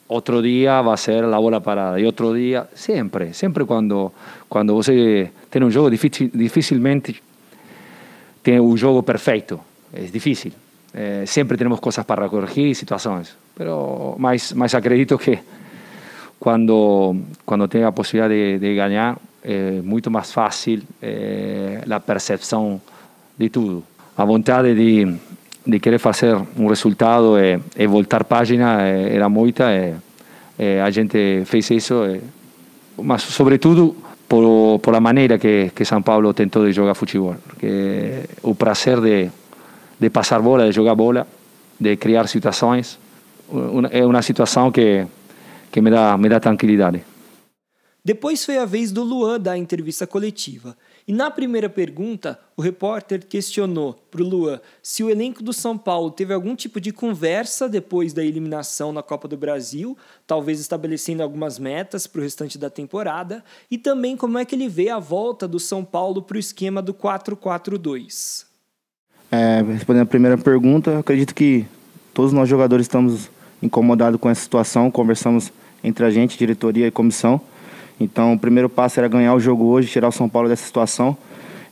otro 0.07 0.41
día 0.41 0.81
va 0.81 0.93
a 0.93 0.98
ser 0.98 1.24
la 1.25 1.38
bola 1.38 1.60
parada 1.62 2.00
y 2.00 2.05
otro 2.05 2.33
día, 2.33 2.67
siempre, 2.74 3.33
siempre 3.33 3.65
cuando, 3.65 4.13
cuando 4.50 4.74
você 4.74 5.31
tem 5.50 5.63
um 5.63 5.72
jogo 5.72 5.89
difícil, 5.89 6.29
dificilmente 6.33 7.22
tem 8.41 8.60
um 8.60 8.75
jogo 8.75 9.03
perfeito, 9.03 9.60
é 9.93 10.01
difícil. 10.01 10.51
É, 10.93 11.25
sempre 11.25 11.57
temos 11.57 11.79
coisas 11.79 12.05
para 12.05 12.29
corrigir, 12.29 12.75
situações, 12.75 13.36
pero, 13.55 14.15
mas, 14.19 14.53
mas 14.53 14.75
acredito 14.75 15.17
que 15.17 15.39
quando, 16.38 17.15
quando 17.45 17.67
tem 17.67 17.83
a 17.83 17.91
possibilidade 17.91 18.33
de, 18.33 18.60
de 18.60 18.75
ganhar, 18.75 19.17
é 19.43 19.81
muito 19.81 20.12
mais 20.12 20.31
fácil 20.31 20.83
é, 21.01 21.83
a 21.89 22.00
percepção 22.00 22.81
de 23.38 23.50
tudo. 23.50 23.83
A 24.15 24.24
vontade 24.25 24.75
de, 24.75 25.17
de 25.65 25.79
querer 25.79 26.00
fazer 26.00 26.36
um 26.58 26.67
resultado 26.67 27.38
e, 27.39 27.60
e 27.77 27.88
voltar 27.88 28.24
página 28.25 28.82
era 28.82 29.29
muita. 29.29 29.72
E, 29.74 29.96
e 30.60 30.79
a 30.79 30.89
gente 30.89 31.43
fez 31.46 31.72
isso, 31.72 32.05
e, 32.05 32.22
mas 33.01 33.24
sobretudo 33.24 33.96
por, 34.27 34.79
por 34.79 34.96
a 34.96 35.00
maneira 35.00 35.38
que, 35.38 35.72
que 35.75 35.86
São 35.86 36.01
Paulo 36.01 36.34
tentou 36.34 36.65
de 36.65 36.72
jogar 36.72 36.96
futebol. 36.96 37.36
Que 37.60 38.24
o 38.41 38.55
prazer 38.55 39.00
de, 39.00 39.29
de 40.00 40.10
passar 40.10 40.41
bola, 40.41 40.65
de 40.65 40.72
jogar 40.72 40.96
bola, 40.96 41.27
de 41.79 41.96
criar 41.98 42.27
situações, 42.27 43.00
é 43.91 44.05
uma 44.05 44.22
situação 44.22 44.72
que, 44.72 45.05
que 45.72 45.82
me 45.82 45.89
dá, 45.89 46.17
me 46.17 46.29
dá 46.29 46.39
tranquilidade. 46.39 47.03
Depois 48.03 48.43
foi 48.43 48.58
a 48.58 48.65
vez 48.65 48.91
do 48.91 49.03
Luan 49.03 49.39
dar 49.39 49.53
a 49.53 49.58
entrevista 49.58 50.05
coletiva. 50.05 50.75
E 51.05 51.12
na 51.12 51.29
primeira 51.29 51.69
pergunta, 51.69 52.39
o 52.55 52.62
repórter 52.62 53.25
questionou 53.27 53.93
para 54.10 54.22
o 54.22 54.25
Luan 54.25 54.62
se 54.81 55.03
o 55.03 55.10
elenco 55.10 55.43
do 55.43 55.51
São 55.51 55.77
Paulo 55.77 56.10
teve 56.10 56.33
algum 56.33 56.55
tipo 56.55 56.79
de 56.79 56.93
conversa 56.93 57.67
depois 57.67 58.13
da 58.13 58.24
eliminação 58.24 58.93
na 58.93 59.03
Copa 59.03 59.27
do 59.27 59.36
Brasil, 59.36 59.98
talvez 60.25 60.62
estabelecendo 60.62 61.22
algumas 61.22 61.60
metas 61.60 62.07
para 62.07 62.19
o 62.19 62.24
restante 62.24 62.57
da 62.57 62.69
temporada, 62.69 63.43
e 63.69 63.77
também 63.77 64.15
como 64.15 64.38
é 64.38 64.45
que 64.45 64.55
ele 64.55 64.69
vê 64.69 64.89
a 64.89 65.00
volta 65.00 65.45
do 65.45 65.60
São 65.60 65.83
Paulo 65.83 66.22
para 66.22 66.38
o 66.38 66.39
esquema 66.39 66.81
do 66.81 66.93
4-4-2. 66.93 68.45
É, 69.29 69.62
respondendo 69.62 70.03
a 70.03 70.07
primeira 70.07 70.38
pergunta, 70.38 71.00
acredito 71.00 71.36
que 71.36 71.65
todos 72.13 72.31
nós 72.31 72.48
jogadores 72.48 72.86
estamos 72.86 73.29
incomodados 73.62 74.19
com 74.19 74.29
essa 74.29 74.41
situação, 74.41 74.89
conversamos 74.89 75.51
entre 75.83 76.05
a 76.05 76.10
gente, 76.10 76.38
diretoria 76.38 76.88
e 76.88 76.91
comissão 76.91 77.41
então, 78.00 78.33
o 78.33 78.39
primeiro 78.39 78.69
passo 78.69 79.00
era 79.00 79.07
ganhar 79.07 79.33
o 79.33 79.39
jogo 79.39 79.65
hoje, 79.65 79.88
tirar 79.88 80.07
o 80.07 80.12
São 80.12 80.27
Paulo 80.27 80.50
dessa 80.50 80.65
situação. 80.65 81.15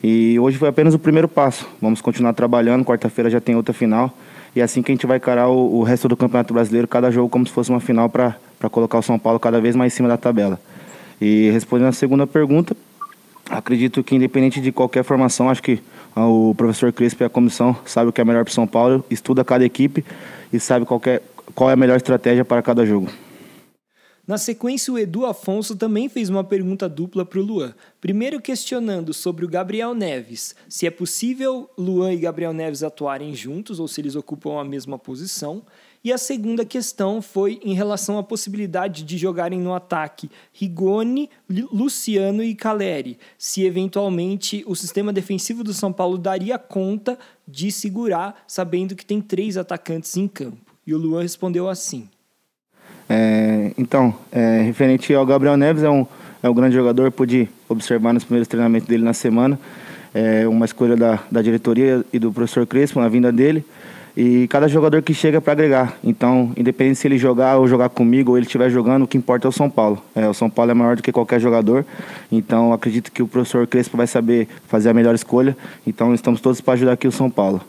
E 0.04 0.40
hoje 0.40 0.58
foi 0.58 0.70
apenas 0.70 0.94
o 0.94 1.00
primeiro 1.00 1.28
passo. 1.28 1.68
Vamos 1.82 2.02
continuar 2.02 2.34
trabalhando. 2.34 2.84
Quarta-feira 2.84 3.30
já 3.30 3.40
tem 3.40 3.56
outra 3.56 3.74
final. 3.74 4.12
E 4.56 4.60
é 4.60 4.64
assim 4.64 4.82
que 4.82 4.92
a 4.92 4.96
gente 4.96 5.06
vai 5.06 5.18
encarar 5.18 5.48
o, 5.48 5.80
o 5.80 5.84
resto 5.84 6.08
do 6.08 6.18
Campeonato 6.18 6.54
Brasileiro, 6.54 6.88
cada 6.88 7.10
jogo 7.12 7.30
como 7.30 7.46
se 7.46 7.54
fosse 7.54 7.70
uma 7.70 7.80
final 7.80 8.10
para 8.10 8.36
colocar 8.70 8.98
o 8.98 9.02
São 9.02 9.18
Paulo 9.18 9.40
cada 9.40 9.62
vez 9.62 9.76
mais 9.76 9.94
em 9.94 9.96
cima 9.96 10.10
da 10.10 10.18
tabela. 10.18 10.60
E 11.22 11.50
respondendo 11.52 11.88
a 11.88 11.94
segunda 11.94 12.28
pergunta, 12.28 12.76
acredito 13.50 14.04
que 14.04 14.16
independente 14.16 14.60
de 14.60 14.72
qualquer 14.72 15.04
formação, 15.04 15.50
acho 15.50 15.64
que 15.64 15.80
o 16.16 16.54
professor 16.56 16.92
Crespo 16.92 17.24
e 17.24 17.26
a 17.26 17.30
comissão 17.30 17.76
sabem 17.86 18.10
o 18.10 18.12
que 18.12 18.20
é 18.20 18.26
melhor 18.26 18.44
para 18.44 18.52
o 18.52 18.54
São 18.54 18.68
Paulo, 18.68 19.06
estuda 19.10 19.44
cada 19.46 19.64
equipe 19.64 20.04
e 20.52 20.60
sabe 20.60 20.86
qual 20.86 21.02
é, 21.06 21.22
qual 21.56 21.70
é 21.70 21.74
a 21.74 21.78
melhor 21.78 21.96
estratégia 21.96 22.44
para 22.44 22.62
cada 22.62 22.86
jogo. 22.86 23.08
Na 24.32 24.38
sequência, 24.38 24.94
o 24.94 24.98
Edu 24.98 25.26
Afonso 25.26 25.76
também 25.76 26.08
fez 26.08 26.30
uma 26.30 26.42
pergunta 26.42 26.88
dupla 26.88 27.26
para 27.26 27.38
o 27.38 27.44
Luan. 27.44 27.76
Primeiro, 28.00 28.40
questionando 28.40 29.14
sobre 29.14 29.44
o 29.44 29.50
Gabriel 29.50 29.94
Neves, 29.94 30.56
se 30.70 30.88
é 30.88 30.90
possível 30.90 31.70
Luan 31.78 32.14
e 32.14 32.18
Gabriel 32.18 32.54
Neves 32.54 32.82
atuarem 32.82 33.36
juntos 33.36 33.78
ou 33.78 33.90
se 33.90 34.00
eles 34.00 34.16
ocupam 34.16 34.58
a 34.58 34.64
mesma 34.64 34.98
posição. 34.98 35.64
E 36.02 36.14
a 36.14 36.18
segunda 36.18 36.64
questão 36.64 37.22
foi 37.22 37.60
em 37.62 37.74
relação 37.74 38.18
à 38.18 38.24
possibilidade 38.24 39.04
de 39.04 39.18
jogarem 39.18 39.60
no 39.60 39.74
ataque 39.74 40.32
Rigoni, 40.54 41.30
Luciano 41.50 42.42
e 42.42 42.56
Caleri, 42.56 43.20
se 43.38 43.66
eventualmente 43.66 44.64
o 44.66 44.78
sistema 44.78 45.12
defensivo 45.12 45.62
do 45.62 45.74
São 45.74 45.92
Paulo 45.92 46.18
daria 46.18 46.58
conta 46.58 47.20
de 47.46 47.70
segurar, 47.70 48.46
sabendo 48.48 48.96
que 48.96 49.06
tem 49.06 49.20
três 49.20 49.58
atacantes 49.58 50.16
em 50.16 50.26
campo. 50.26 50.74
E 50.88 50.94
o 50.94 50.98
Luan 50.98 51.22
respondeu 51.22 51.68
assim. 51.68 52.08
É, 53.14 53.72
então, 53.78 54.14
é, 54.32 54.62
referente 54.62 55.14
ao 55.14 55.26
Gabriel 55.26 55.58
Neves, 55.58 55.84
é 55.84 55.90
um, 55.90 56.08
é 56.42 56.50
um 56.50 56.54
grande 56.54 56.76
jogador, 56.76 57.12
pude 57.12 57.50
observar 57.68 58.14
nos 58.14 58.24
primeiros 58.24 58.48
treinamentos 58.48 58.88
dele 58.88 59.04
na 59.04 59.12
semana. 59.12 59.60
É 60.14 60.48
uma 60.48 60.64
escolha 60.64 60.96
da, 60.96 61.20
da 61.30 61.42
diretoria 61.42 62.06
e 62.14 62.18
do 62.18 62.32
professor 62.32 62.66
Crespo 62.66 63.02
na 63.02 63.10
vinda 63.10 63.30
dele. 63.30 63.66
E 64.16 64.48
cada 64.48 64.68
jogador 64.68 65.02
que 65.02 65.14
chega 65.14 65.42
para 65.42 65.52
agregar. 65.54 65.98
Então, 66.02 66.52
independente 66.56 67.00
se 67.00 67.08
ele 67.08 67.18
jogar 67.18 67.58
ou 67.58 67.68
jogar 67.68 67.90
comigo 67.90 68.32
ou 68.32 68.38
ele 68.38 68.46
estiver 68.46 68.70
jogando, 68.70 69.04
o 69.04 69.08
que 69.08 69.18
importa 69.18 69.48
é 69.48 69.50
o 69.50 69.52
São 69.52 69.70
Paulo. 69.70 70.02
É, 70.16 70.28
o 70.28 70.34
São 70.34 70.50
Paulo 70.50 70.72
é 70.72 70.74
maior 70.74 70.96
do 70.96 71.04
que 71.04 71.12
qualquer 71.12 71.40
jogador. 71.40 71.86
Então, 72.32 72.72
acredito 72.72 73.12
que 73.12 73.22
o 73.22 73.28
professor 73.28 73.68
Crespo 73.68 73.98
vai 73.98 74.08
saber 74.08 74.48
fazer 74.68 74.90
a 74.90 74.94
melhor 74.94 75.16
escolha. 75.16 75.56
Então, 75.86 76.14
estamos 76.14 76.40
todos 76.40 76.62
para 76.62 76.76
ajudar 76.76 76.94
aqui 76.94 77.08
o 77.08 77.12
São 77.12 77.30
Paulo. 77.30 77.62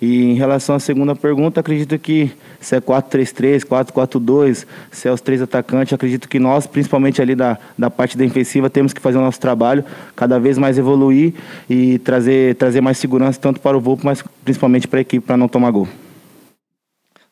E 0.00 0.24
em 0.24 0.34
relação 0.34 0.76
à 0.76 0.78
segunda 0.78 1.16
pergunta, 1.16 1.58
acredito 1.58 1.98
que 1.98 2.30
se 2.60 2.76
é 2.76 2.80
4-3-3, 2.80 3.64
4-4-2, 3.64 4.64
se 4.92 5.08
é 5.08 5.12
os 5.12 5.20
três 5.20 5.42
atacantes, 5.42 5.92
acredito 5.92 6.28
que 6.28 6.38
nós, 6.38 6.66
principalmente 6.66 7.20
ali 7.20 7.34
da, 7.34 7.58
da 7.76 7.90
parte 7.90 8.16
defensiva, 8.16 8.70
temos 8.70 8.92
que 8.92 9.00
fazer 9.00 9.18
o 9.18 9.20
nosso 9.20 9.40
trabalho, 9.40 9.84
cada 10.14 10.38
vez 10.38 10.56
mais 10.56 10.78
evoluir 10.78 11.34
e 11.68 11.98
trazer, 11.98 12.54
trazer 12.54 12.80
mais 12.80 12.98
segurança 12.98 13.40
tanto 13.40 13.60
para 13.60 13.76
o 13.76 13.80
Volpo, 13.80 14.06
mas 14.06 14.22
principalmente 14.44 14.86
para 14.86 15.00
a 15.00 15.02
equipe, 15.02 15.26
para 15.26 15.36
não 15.36 15.48
tomar 15.48 15.70
gol. 15.72 15.88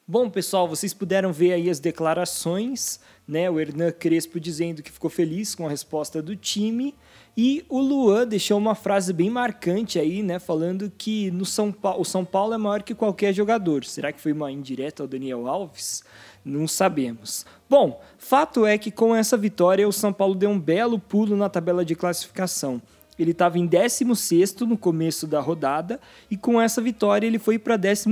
Bom, 0.08 0.30
pessoal, 0.30 0.68
vocês 0.68 0.94
puderam 0.94 1.32
ver 1.32 1.52
aí 1.52 1.68
as 1.68 1.80
declarações, 1.80 3.00
né? 3.26 3.50
O 3.50 3.58
Hernan 3.58 3.90
Crespo 3.90 4.38
dizendo 4.38 4.80
que 4.80 4.92
ficou 4.92 5.10
feliz 5.10 5.52
com 5.52 5.66
a 5.66 5.68
resposta 5.68 6.22
do 6.22 6.36
time. 6.36 6.94
E 7.36 7.66
o 7.68 7.80
Luan 7.80 8.24
deixou 8.24 8.56
uma 8.56 8.76
frase 8.76 9.12
bem 9.12 9.28
marcante 9.28 9.98
aí, 9.98 10.22
né? 10.22 10.38
Falando 10.38 10.92
que 10.96 11.28
no 11.32 11.44
São 11.44 11.72
Paulo, 11.72 12.02
o 12.02 12.04
São 12.04 12.24
Paulo 12.24 12.54
é 12.54 12.56
maior 12.56 12.84
que 12.84 12.94
qualquer 12.94 13.32
jogador. 13.32 13.84
Será 13.84 14.12
que 14.12 14.20
foi 14.20 14.30
uma 14.30 14.52
indireta 14.52 15.02
ao 15.02 15.08
Daniel 15.08 15.48
Alves? 15.48 16.04
Não 16.44 16.68
sabemos. 16.68 17.44
Bom, 17.68 18.00
fato 18.16 18.64
é 18.64 18.78
que 18.78 18.92
com 18.92 19.12
essa 19.12 19.36
vitória 19.36 19.88
o 19.88 19.92
São 19.92 20.12
Paulo 20.12 20.36
deu 20.36 20.50
um 20.50 20.60
belo 20.60 21.00
pulo 21.00 21.36
na 21.36 21.48
tabela 21.48 21.84
de 21.84 21.96
classificação. 21.96 22.80
Ele 23.18 23.30
estava 23.30 23.58
em 23.58 23.66
16 23.66 24.56
no 24.60 24.76
começo 24.76 25.26
da 25.26 25.40
rodada 25.40 25.98
e 26.30 26.36
com 26.36 26.60
essa 26.60 26.82
vitória 26.82 27.26
ele 27.26 27.38
foi 27.38 27.58
para 27.58 27.76
12, 27.76 28.04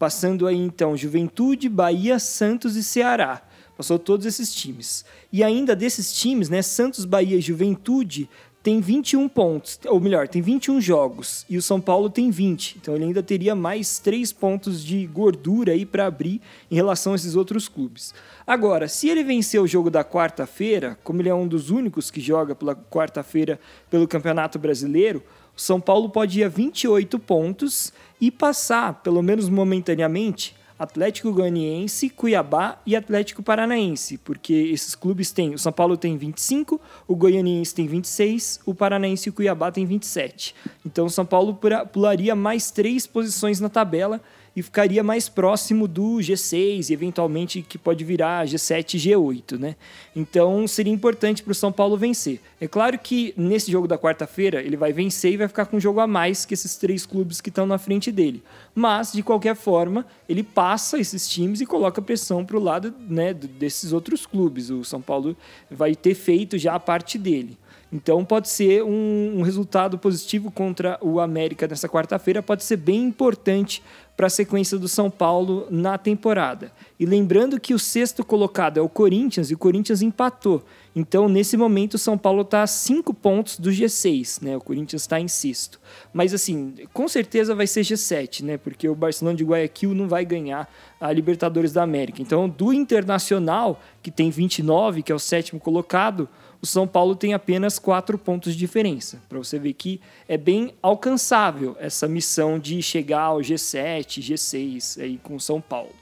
passando 0.00 0.46
aí 0.46 0.56
então 0.56 0.96
Juventude, 0.96 1.68
Bahia, 1.68 2.18
Santos 2.18 2.74
e 2.74 2.82
Ceará. 2.82 3.42
Passou 3.76 3.98
todos 3.98 4.24
esses 4.24 4.54
times. 4.54 5.04
E 5.30 5.44
ainda 5.44 5.76
desses 5.76 6.10
times, 6.10 6.48
né, 6.48 6.62
Santos, 6.62 7.04
Bahia 7.04 7.36
e 7.36 7.40
Juventude 7.42 8.26
tem 8.62 8.80
21 8.80 9.28
pontos, 9.28 9.78
ou 9.86 10.00
melhor, 10.00 10.28
tem 10.28 10.42
21 10.42 10.80
jogos, 10.82 11.46
e 11.48 11.56
o 11.56 11.62
São 11.62 11.80
Paulo 11.80 12.10
tem 12.10 12.30
20. 12.30 12.76
Então 12.78 12.94
ele 12.94 13.04
ainda 13.04 13.22
teria 13.22 13.54
mais 13.54 13.98
3 13.98 14.32
pontos 14.32 14.82
de 14.82 15.06
gordura 15.06 15.72
aí 15.72 15.84
para 15.84 16.06
abrir 16.06 16.40
em 16.70 16.74
relação 16.74 17.12
a 17.12 17.16
esses 17.16 17.36
outros 17.36 17.68
clubes. 17.68 18.14
Agora, 18.46 18.88
se 18.88 19.08
ele 19.08 19.22
vencer 19.22 19.60
o 19.60 19.66
jogo 19.66 19.90
da 19.90 20.04
quarta-feira, 20.04 20.98
como 21.04 21.20
ele 21.20 21.28
é 21.28 21.34
um 21.34 21.48
dos 21.48 21.70
únicos 21.70 22.10
que 22.10 22.20
joga 22.20 22.54
pela 22.54 22.74
quarta-feira 22.74 23.60
pelo 23.90 24.08
Campeonato 24.08 24.58
Brasileiro, 24.58 25.22
São 25.60 25.78
Paulo 25.78 26.08
pode 26.08 26.40
ir 26.40 26.44
a 26.44 26.48
28 26.48 27.18
pontos 27.18 27.92
e 28.18 28.30
passar, 28.30 29.02
pelo 29.02 29.20
menos 29.20 29.46
momentaneamente, 29.50 30.56
Atlético 30.78 31.30
Goianiense, 31.30 32.08
Cuiabá 32.08 32.80
e 32.86 32.96
Atlético 32.96 33.42
Paranaense, 33.42 34.16
porque 34.16 34.54
esses 34.54 34.94
clubes 34.94 35.30
têm, 35.30 35.52
o 35.52 35.58
São 35.58 35.70
Paulo 35.70 35.98
tem 35.98 36.16
25, 36.16 36.80
o 37.06 37.14
Goianiense 37.14 37.74
tem 37.74 37.86
26, 37.86 38.60
o 38.64 38.74
Paranaense 38.74 39.28
e 39.28 39.30
o 39.30 39.34
Cuiabá 39.34 39.70
tem 39.70 39.84
27. 39.84 40.54
Então 40.86 41.04
o 41.04 41.10
São 41.10 41.26
Paulo 41.26 41.60
pularia 41.92 42.34
mais 42.34 42.70
três 42.70 43.06
posições 43.06 43.60
na 43.60 43.68
tabela 43.68 44.22
e 44.54 44.62
ficaria 44.62 45.02
mais 45.02 45.28
próximo 45.28 45.86
do 45.86 46.16
G6 46.16 46.90
e 46.90 46.92
eventualmente 46.92 47.62
que 47.62 47.78
pode 47.78 48.04
virar 48.04 48.46
G7 48.46 48.94
e 48.94 48.98
G8, 48.98 49.58
né? 49.58 49.76
Então 50.14 50.66
seria 50.66 50.92
importante 50.92 51.42
para 51.42 51.52
o 51.52 51.54
São 51.54 51.70
Paulo 51.70 51.96
vencer. 51.96 52.40
É 52.60 52.66
claro 52.66 52.98
que 52.98 53.32
nesse 53.36 53.70
jogo 53.70 53.86
da 53.86 53.96
quarta-feira 53.96 54.62
ele 54.62 54.76
vai 54.76 54.92
vencer 54.92 55.32
e 55.32 55.36
vai 55.36 55.48
ficar 55.48 55.66
com 55.66 55.76
um 55.76 55.80
jogo 55.80 56.00
a 56.00 56.06
mais 56.06 56.44
que 56.44 56.54
esses 56.54 56.76
três 56.76 57.06
clubes 57.06 57.40
que 57.40 57.48
estão 57.48 57.66
na 57.66 57.78
frente 57.78 58.10
dele. 58.10 58.42
Mas 58.74 59.12
de 59.12 59.22
qualquer 59.22 59.54
forma 59.54 60.04
ele 60.28 60.42
passa 60.42 60.98
esses 60.98 61.28
times 61.28 61.60
e 61.60 61.66
coloca 61.66 62.02
pressão 62.02 62.44
para 62.44 62.56
o 62.56 62.60
lado 62.60 62.94
né, 63.08 63.32
desses 63.32 63.92
outros 63.92 64.26
clubes. 64.26 64.70
O 64.70 64.84
São 64.84 65.00
Paulo 65.00 65.36
vai 65.70 65.94
ter 65.94 66.14
feito 66.14 66.58
já 66.58 66.74
a 66.74 66.80
parte 66.80 67.18
dele. 67.18 67.56
Então 67.92 68.24
pode 68.24 68.48
ser 68.48 68.84
um, 68.84 69.38
um, 69.38 69.42
resultado 69.42 69.98
positivo 69.98 70.50
contra 70.50 70.96
o 71.00 71.18
América 71.18 71.66
nessa 71.66 71.88
quarta-feira, 71.88 72.40
pode 72.42 72.62
ser 72.62 72.76
bem 72.76 73.02
importante 73.02 73.82
para 74.20 74.26
a 74.26 74.30
sequência 74.30 74.76
do 74.76 74.86
São 74.86 75.10
Paulo 75.10 75.66
na 75.70 75.96
temporada. 75.96 76.70
E 76.98 77.06
lembrando 77.06 77.58
que 77.58 77.72
o 77.72 77.78
sexto 77.78 78.22
colocado 78.22 78.76
é 78.76 78.80
o 78.82 78.86
Corinthians 78.86 79.50
e 79.50 79.54
o 79.54 79.56
Corinthians 79.56 80.02
empatou. 80.02 80.62
Então, 80.94 81.26
nesse 81.26 81.56
momento, 81.56 81.94
o 81.94 81.98
São 81.98 82.18
Paulo 82.18 82.42
está 82.42 82.62
a 82.62 82.66
cinco 82.66 83.14
pontos 83.14 83.58
do 83.58 83.70
G6, 83.70 84.42
né? 84.42 84.54
O 84.58 84.60
Corinthians 84.60 85.00
está 85.00 85.18
em 85.18 85.26
sexto. 85.26 85.80
Mas, 86.12 86.34
assim, 86.34 86.74
com 86.92 87.08
certeza 87.08 87.54
vai 87.54 87.66
ser 87.66 87.80
G7, 87.80 88.44
né? 88.44 88.58
Porque 88.58 88.86
o 88.86 88.94
Barcelona 88.94 89.38
de 89.38 89.42
Guayaquil 89.42 89.94
não 89.94 90.06
vai 90.06 90.26
ganhar 90.26 90.70
a 91.00 91.10
Libertadores 91.10 91.72
da 91.72 91.82
América. 91.82 92.20
Então, 92.20 92.46
do 92.46 92.74
Internacional, 92.74 93.80
que 94.02 94.10
tem 94.10 94.28
29, 94.28 95.02
que 95.02 95.10
é 95.10 95.14
o 95.14 95.18
sétimo 95.18 95.58
colocado, 95.58 96.28
o 96.62 96.66
São 96.66 96.86
Paulo 96.86 97.16
tem 97.16 97.32
apenas 97.32 97.78
quatro 97.78 98.18
pontos 98.18 98.52
de 98.52 98.58
diferença. 98.58 99.20
Para 99.28 99.38
você 99.38 99.58
ver 99.58 99.72
que 99.72 100.00
é 100.28 100.36
bem 100.36 100.74
alcançável 100.82 101.76
essa 101.80 102.06
missão 102.06 102.58
de 102.58 102.82
chegar 102.82 103.22
ao 103.22 103.38
G7, 103.38 104.20
G6 104.20 105.02
aí 105.02 105.18
com 105.22 105.36
o 105.36 105.40
São 105.40 105.60
Paulo. 105.60 106.00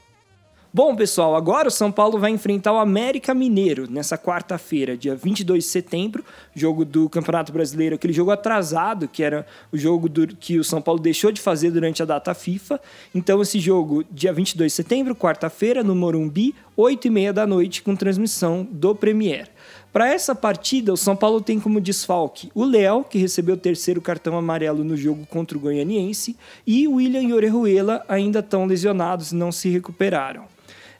Bom, 0.71 0.95
pessoal, 0.95 1.35
agora 1.35 1.67
o 1.67 1.71
São 1.71 1.91
Paulo 1.91 2.19
vai 2.19 2.29
enfrentar 2.29 2.71
o 2.71 2.77
América 2.77 3.33
Mineiro 3.33 3.89
nessa 3.89 4.19
quarta-feira, 4.19 4.95
dia 4.95 5.15
22 5.15 5.63
de 5.63 5.69
setembro, 5.71 6.23
jogo 6.53 6.85
do 6.85 7.09
Campeonato 7.09 7.51
Brasileiro, 7.51 7.95
aquele 7.95 8.13
jogo 8.13 8.29
atrasado, 8.29 9.07
que 9.07 9.23
era 9.23 9.47
o 9.71 9.77
jogo 9.77 10.07
do, 10.07 10.27
que 10.27 10.59
o 10.59 10.63
São 10.63 10.79
Paulo 10.79 11.01
deixou 11.01 11.31
de 11.31 11.41
fazer 11.41 11.71
durante 11.71 12.03
a 12.03 12.05
data 12.05 12.35
FIFA. 12.35 12.79
Então, 13.15 13.41
esse 13.41 13.59
jogo, 13.59 14.05
dia 14.11 14.31
22 14.31 14.71
de 14.71 14.75
setembro, 14.75 15.15
quarta-feira, 15.15 15.83
no 15.83 15.95
Morumbi, 15.95 16.53
8 16.77 17.07
e 17.07 17.09
meia 17.09 17.33
da 17.33 17.47
noite, 17.47 17.81
com 17.81 17.95
transmissão 17.95 18.67
do 18.69 18.93
Premier. 18.93 19.49
Para 19.91 20.07
essa 20.07 20.35
partida, 20.35 20.93
o 20.93 20.97
São 20.97 21.15
Paulo 21.15 21.41
tem 21.41 21.59
como 21.59 21.81
desfalque 21.81 22.51
o 22.53 22.63
Léo, 22.63 23.03
que 23.03 23.17
recebeu 23.17 23.55
o 23.55 23.57
terceiro 23.57 23.99
cartão 23.99 24.37
amarelo 24.37 24.83
no 24.83 24.95
jogo 24.95 25.25
contra 25.25 25.57
o 25.57 25.61
Goianiense, 25.61 26.37
e 26.65 26.87
o 26.87 26.95
William 26.95 27.23
e 27.23 27.33
Orejuela 27.33 28.05
ainda 28.07 28.39
estão 28.39 28.65
lesionados 28.65 29.31
e 29.31 29.35
não 29.35 29.51
se 29.51 29.67
recuperaram. 29.67 30.43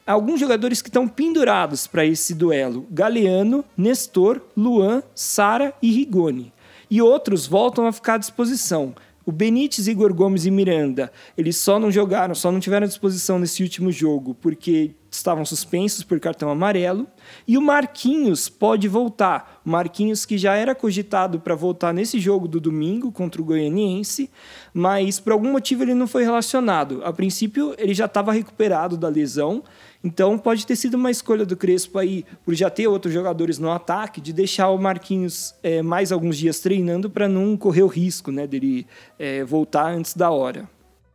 Alguns 0.07 0.39
jogadores 0.39 0.81
que 0.81 0.89
estão 0.89 1.07
pendurados 1.07 1.85
para 1.85 2.03
esse 2.03 2.33
duelo: 2.33 2.87
Galeano, 2.89 3.63
Nestor, 3.77 4.41
Luan, 4.57 5.03
Sara 5.13 5.71
e 5.83 5.91
Rigoni. 5.91 6.51
E 6.89 6.99
outros 6.99 7.45
voltam 7.45 7.85
a 7.85 7.91
ficar 7.91 8.15
à 8.15 8.17
disposição. 8.17 8.95
O 9.23 9.31
Benítez, 9.31 9.87
Igor 9.87 10.11
Gomes 10.11 10.47
e 10.47 10.49
Miranda, 10.49 11.11
eles 11.37 11.57
só 11.57 11.77
não 11.77 11.91
jogaram, 11.91 12.33
só 12.33 12.51
não 12.51 12.59
tiveram 12.59 12.87
disposição 12.87 13.37
nesse 13.37 13.61
último 13.61 13.91
jogo 13.91 14.33
porque 14.33 14.95
estavam 15.11 15.45
suspensos 15.45 16.03
por 16.03 16.19
cartão 16.19 16.49
amarelo. 16.49 17.05
E 17.47 17.57
o 17.57 17.61
Marquinhos 17.61 18.49
pode 18.49 18.87
voltar. 18.87 19.61
O 19.65 19.69
Marquinhos 19.69 20.25
que 20.25 20.37
já 20.37 20.55
era 20.55 20.75
cogitado 20.75 21.39
para 21.39 21.55
voltar 21.55 21.93
nesse 21.93 22.19
jogo 22.19 22.47
do 22.47 22.59
domingo 22.59 23.11
contra 23.11 23.41
o 23.41 23.45
Goianiense, 23.45 24.29
mas 24.73 25.19
por 25.19 25.33
algum 25.33 25.51
motivo 25.51 25.83
ele 25.83 25.93
não 25.93 26.07
foi 26.07 26.23
relacionado. 26.23 27.01
A 27.03 27.11
princípio 27.11 27.73
ele 27.77 27.93
já 27.93 28.05
estava 28.05 28.31
recuperado 28.31 28.97
da 28.97 29.07
lesão, 29.07 29.63
então 30.03 30.37
pode 30.37 30.65
ter 30.65 30.75
sido 30.75 30.95
uma 30.95 31.11
escolha 31.11 31.45
do 31.45 31.57
Crespo 31.57 31.99
aí, 31.99 32.25
por 32.45 32.53
já 32.53 32.69
ter 32.69 32.87
outros 32.87 33.13
jogadores 33.13 33.59
no 33.59 33.71
ataque, 33.71 34.21
de 34.21 34.31
deixar 34.31 34.69
o 34.69 34.77
Marquinhos 34.77 35.53
é, 35.61 35.81
mais 35.81 36.11
alguns 36.11 36.37
dias 36.37 36.59
treinando 36.59 37.09
para 37.09 37.27
não 37.27 37.57
correr 37.57 37.83
o 37.83 37.87
risco 37.87 38.31
né, 38.31 38.47
dele 38.47 38.87
é, 39.17 39.43
voltar 39.43 39.91
antes 39.91 40.15
da 40.15 40.29
hora. 40.29 40.69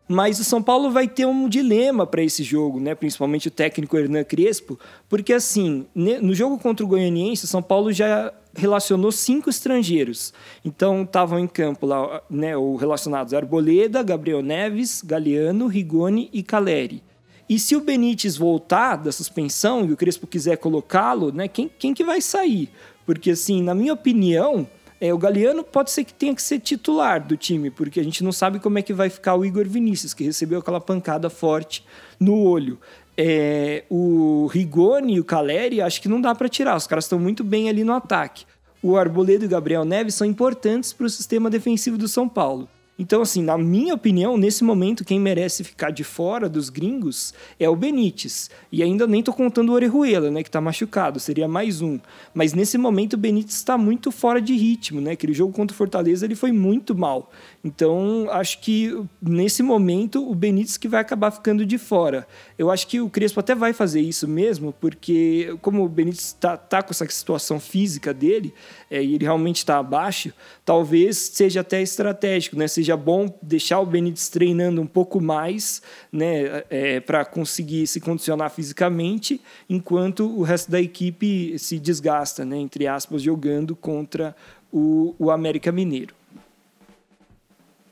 Mas 0.06 0.38
o 0.38 0.44
São 0.44 0.62
Paulo 0.62 0.90
vai 0.90 1.08
ter 1.08 1.26
um 1.26 1.48
dilema 1.48 2.06
para 2.06 2.22
esse 2.22 2.42
jogo, 2.42 2.78
né? 2.78 2.94
principalmente 2.94 3.48
o 3.48 3.50
técnico 3.50 3.96
Hernan 3.96 4.24
Crespo, 4.24 4.78
porque 5.08 5.32
assim, 5.32 5.86
no 5.94 6.34
jogo 6.34 6.58
contra 6.58 6.84
o 6.84 6.88
Goianiense, 6.88 7.46
o 7.46 7.48
São 7.48 7.62
Paulo 7.62 7.90
já 7.90 8.32
relacionou 8.54 9.10
cinco 9.10 9.48
estrangeiros. 9.48 10.32
Então 10.64 11.02
estavam 11.02 11.38
em 11.38 11.46
campo 11.46 11.86
lá, 11.86 12.22
né, 12.30 12.56
ou 12.56 12.76
relacionados 12.76 13.34
Arboleda, 13.34 14.02
Gabriel 14.02 14.42
Neves, 14.42 15.02
Galeano, 15.02 15.66
Rigoni 15.66 16.28
e 16.32 16.42
Caleri. 16.42 17.02
E 17.48 17.58
se 17.58 17.76
o 17.76 17.80
Benítez 17.80 18.36
voltar 18.36 18.96
da 18.96 19.12
suspensão 19.12 19.84
e 19.84 19.92
o 19.92 19.96
Crespo 19.96 20.26
quiser 20.26 20.56
colocá-lo, 20.56 21.30
né, 21.30 21.48
quem, 21.48 21.68
quem 21.78 21.92
que 21.92 22.04
vai 22.04 22.20
sair? 22.20 22.70
Porque, 23.04 23.32
assim, 23.32 23.62
na 23.62 23.74
minha 23.74 23.92
opinião, 23.92 24.66
é, 25.04 25.12
o 25.12 25.18
Galeano 25.18 25.62
pode 25.62 25.90
ser 25.90 26.02
que 26.02 26.14
tenha 26.14 26.34
que 26.34 26.40
ser 26.40 26.58
titular 26.60 27.22
do 27.22 27.36
time, 27.36 27.70
porque 27.70 28.00
a 28.00 28.02
gente 28.02 28.24
não 28.24 28.32
sabe 28.32 28.58
como 28.58 28.78
é 28.78 28.82
que 28.82 28.94
vai 28.94 29.10
ficar 29.10 29.34
o 29.34 29.44
Igor 29.44 29.68
Vinícius, 29.68 30.14
que 30.14 30.24
recebeu 30.24 30.60
aquela 30.60 30.80
pancada 30.80 31.28
forte 31.28 31.84
no 32.18 32.42
olho. 32.42 32.78
É, 33.14 33.84
o 33.90 34.46
Rigoni 34.46 35.16
e 35.16 35.20
o 35.20 35.24
Caleri, 35.24 35.82
acho 35.82 36.00
que 36.00 36.08
não 36.08 36.18
dá 36.18 36.34
para 36.34 36.48
tirar, 36.48 36.74
os 36.74 36.86
caras 36.86 37.04
estão 37.04 37.18
muito 37.18 37.44
bem 37.44 37.68
ali 37.68 37.84
no 37.84 37.92
ataque. 37.92 38.46
O 38.82 38.96
Arboledo 38.96 39.44
e 39.44 39.46
o 39.46 39.50
Gabriel 39.50 39.84
Neves 39.84 40.14
são 40.14 40.26
importantes 40.26 40.94
para 40.94 41.04
o 41.04 41.10
sistema 41.10 41.50
defensivo 41.50 41.98
do 41.98 42.08
São 42.08 42.26
Paulo. 42.26 42.66
Então, 42.96 43.22
assim, 43.22 43.42
na 43.42 43.58
minha 43.58 43.92
opinião, 43.92 44.36
nesse 44.36 44.62
momento, 44.62 45.04
quem 45.04 45.18
merece 45.18 45.64
ficar 45.64 45.90
de 45.90 46.04
fora 46.04 46.48
dos 46.48 46.70
gringos 46.70 47.34
é 47.58 47.68
o 47.68 47.74
Benítez. 47.74 48.48
E 48.70 48.84
ainda 48.84 49.04
nem 49.04 49.20
tô 49.20 49.32
contando 49.32 49.70
o 49.70 49.72
Orejuela, 49.72 50.30
né, 50.30 50.44
que 50.44 50.50
tá 50.50 50.60
machucado, 50.60 51.18
seria 51.18 51.48
mais 51.48 51.82
um. 51.82 51.98
Mas 52.32 52.52
nesse 52.52 52.78
momento 52.78 53.14
o 53.14 53.16
Benítez 53.16 53.56
está 53.56 53.76
muito 53.76 54.12
fora 54.12 54.40
de 54.40 54.54
ritmo, 54.54 55.00
né? 55.00 55.12
Aquele 55.12 55.34
jogo 55.34 55.52
contra 55.52 55.74
o 55.74 55.76
Fortaleza 55.76 56.24
ele 56.24 56.36
foi 56.36 56.52
muito 56.52 56.94
mal. 56.94 57.32
Então, 57.64 58.28
acho 58.30 58.60
que 58.60 58.96
nesse 59.20 59.62
momento 59.62 60.30
o 60.30 60.34
Benítez 60.34 60.76
que 60.76 60.86
vai 60.86 61.00
acabar 61.00 61.32
ficando 61.32 61.66
de 61.66 61.78
fora. 61.78 62.28
Eu 62.56 62.70
acho 62.70 62.86
que 62.86 63.00
o 63.00 63.10
Crespo 63.10 63.40
até 63.40 63.54
vai 63.54 63.72
fazer 63.72 64.02
isso 64.02 64.28
mesmo, 64.28 64.72
porque 64.80 65.56
como 65.62 65.84
o 65.84 65.88
Benítez 65.88 66.26
está 66.26 66.56
tá 66.56 66.80
com 66.80 66.92
essa 66.92 67.08
situação 67.08 67.58
física 67.58 68.14
dele, 68.14 68.54
é, 68.88 69.02
e 69.02 69.14
ele 69.14 69.24
realmente 69.24 69.56
está 69.56 69.78
abaixo, 69.78 70.32
talvez 70.64 71.16
seja 71.16 71.62
até 71.62 71.82
estratégico, 71.82 72.56
né? 72.56 72.68
Seja 72.68 72.83
bom 72.96 73.38
deixar 73.40 73.80
o 73.80 73.86
Benítez 73.86 74.28
treinando 74.28 74.80
um 74.82 74.86
pouco 74.86 75.20
mais, 75.20 75.80
né? 76.12 76.64
É, 76.68 77.00
para 77.00 77.24
conseguir 77.24 77.86
se 77.86 78.00
condicionar 78.00 78.50
fisicamente, 78.50 79.40
enquanto 79.68 80.26
o 80.26 80.42
resto 80.42 80.70
da 80.70 80.80
equipe 80.80 81.58
se 81.58 81.78
desgasta, 81.78 82.44
né? 82.44 82.58
Entre 82.58 82.86
aspas, 82.86 83.22
jogando 83.22 83.74
contra 83.74 84.34
o, 84.72 85.14
o 85.18 85.30
América 85.30 85.70
Mineiro. 85.70 86.14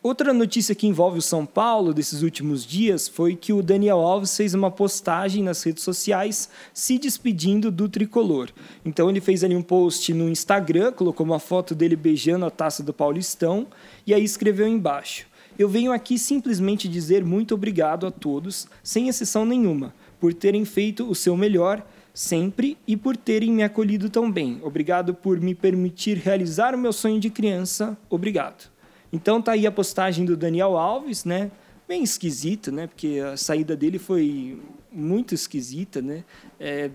Outra 0.02 0.32
notícia 0.32 0.74
que 0.74 0.88
envolve 0.88 1.20
o 1.20 1.22
São 1.22 1.46
Paulo 1.46 1.94
desses 1.94 2.22
últimos 2.22 2.66
dias 2.66 3.06
foi 3.06 3.36
que 3.36 3.52
o 3.52 3.62
Daniel 3.62 4.00
Alves 4.00 4.36
fez 4.36 4.52
uma 4.52 4.68
postagem 4.68 5.44
nas 5.44 5.62
redes 5.62 5.84
sociais 5.84 6.48
se 6.74 6.98
despedindo 6.98 7.70
do 7.70 7.88
tricolor. 7.88 8.48
Então 8.84 9.08
ele 9.08 9.20
fez 9.20 9.44
ali 9.44 9.54
um 9.54 9.62
post 9.62 10.12
no 10.12 10.28
Instagram, 10.28 10.90
colocou 10.90 11.24
uma 11.24 11.38
foto 11.38 11.72
dele 11.72 11.94
beijando 11.94 12.44
a 12.44 12.50
taça 12.50 12.82
do 12.82 12.92
Paulistão 12.92 13.68
e 14.04 14.12
aí 14.12 14.24
escreveu 14.24 14.66
embaixo: 14.66 15.24
Eu 15.56 15.68
venho 15.68 15.92
aqui 15.92 16.18
simplesmente 16.18 16.88
dizer 16.88 17.24
muito 17.24 17.54
obrigado 17.54 18.04
a 18.04 18.10
todos, 18.10 18.66
sem 18.82 19.06
exceção 19.08 19.46
nenhuma, 19.46 19.94
por 20.18 20.34
terem 20.34 20.64
feito 20.64 21.08
o 21.08 21.14
seu 21.14 21.36
melhor 21.36 21.80
sempre 22.12 22.76
e 22.88 22.96
por 22.96 23.16
terem 23.16 23.52
me 23.52 23.62
acolhido 23.62 24.10
tão 24.10 24.32
bem. 24.32 24.58
Obrigado 24.64 25.14
por 25.14 25.40
me 25.40 25.54
permitir 25.54 26.16
realizar 26.16 26.74
o 26.74 26.78
meu 26.78 26.92
sonho 26.92 27.20
de 27.20 27.30
criança. 27.30 27.96
Obrigado. 28.10 28.71
Então 29.12 29.42
tá 29.42 29.52
aí 29.52 29.66
a 29.66 29.72
postagem 29.72 30.24
do 30.24 30.36
Daniel 30.36 30.76
Alves, 30.76 31.24
né? 31.24 31.50
Bem 31.86 32.02
esquisita, 32.02 32.70
né? 32.70 32.86
Porque 32.86 33.20
a 33.20 33.36
saída 33.36 33.76
dele 33.76 33.98
foi 33.98 34.58
muito 34.90 35.34
esquisita, 35.34 36.00
né? 36.00 36.24
É, 36.58 36.90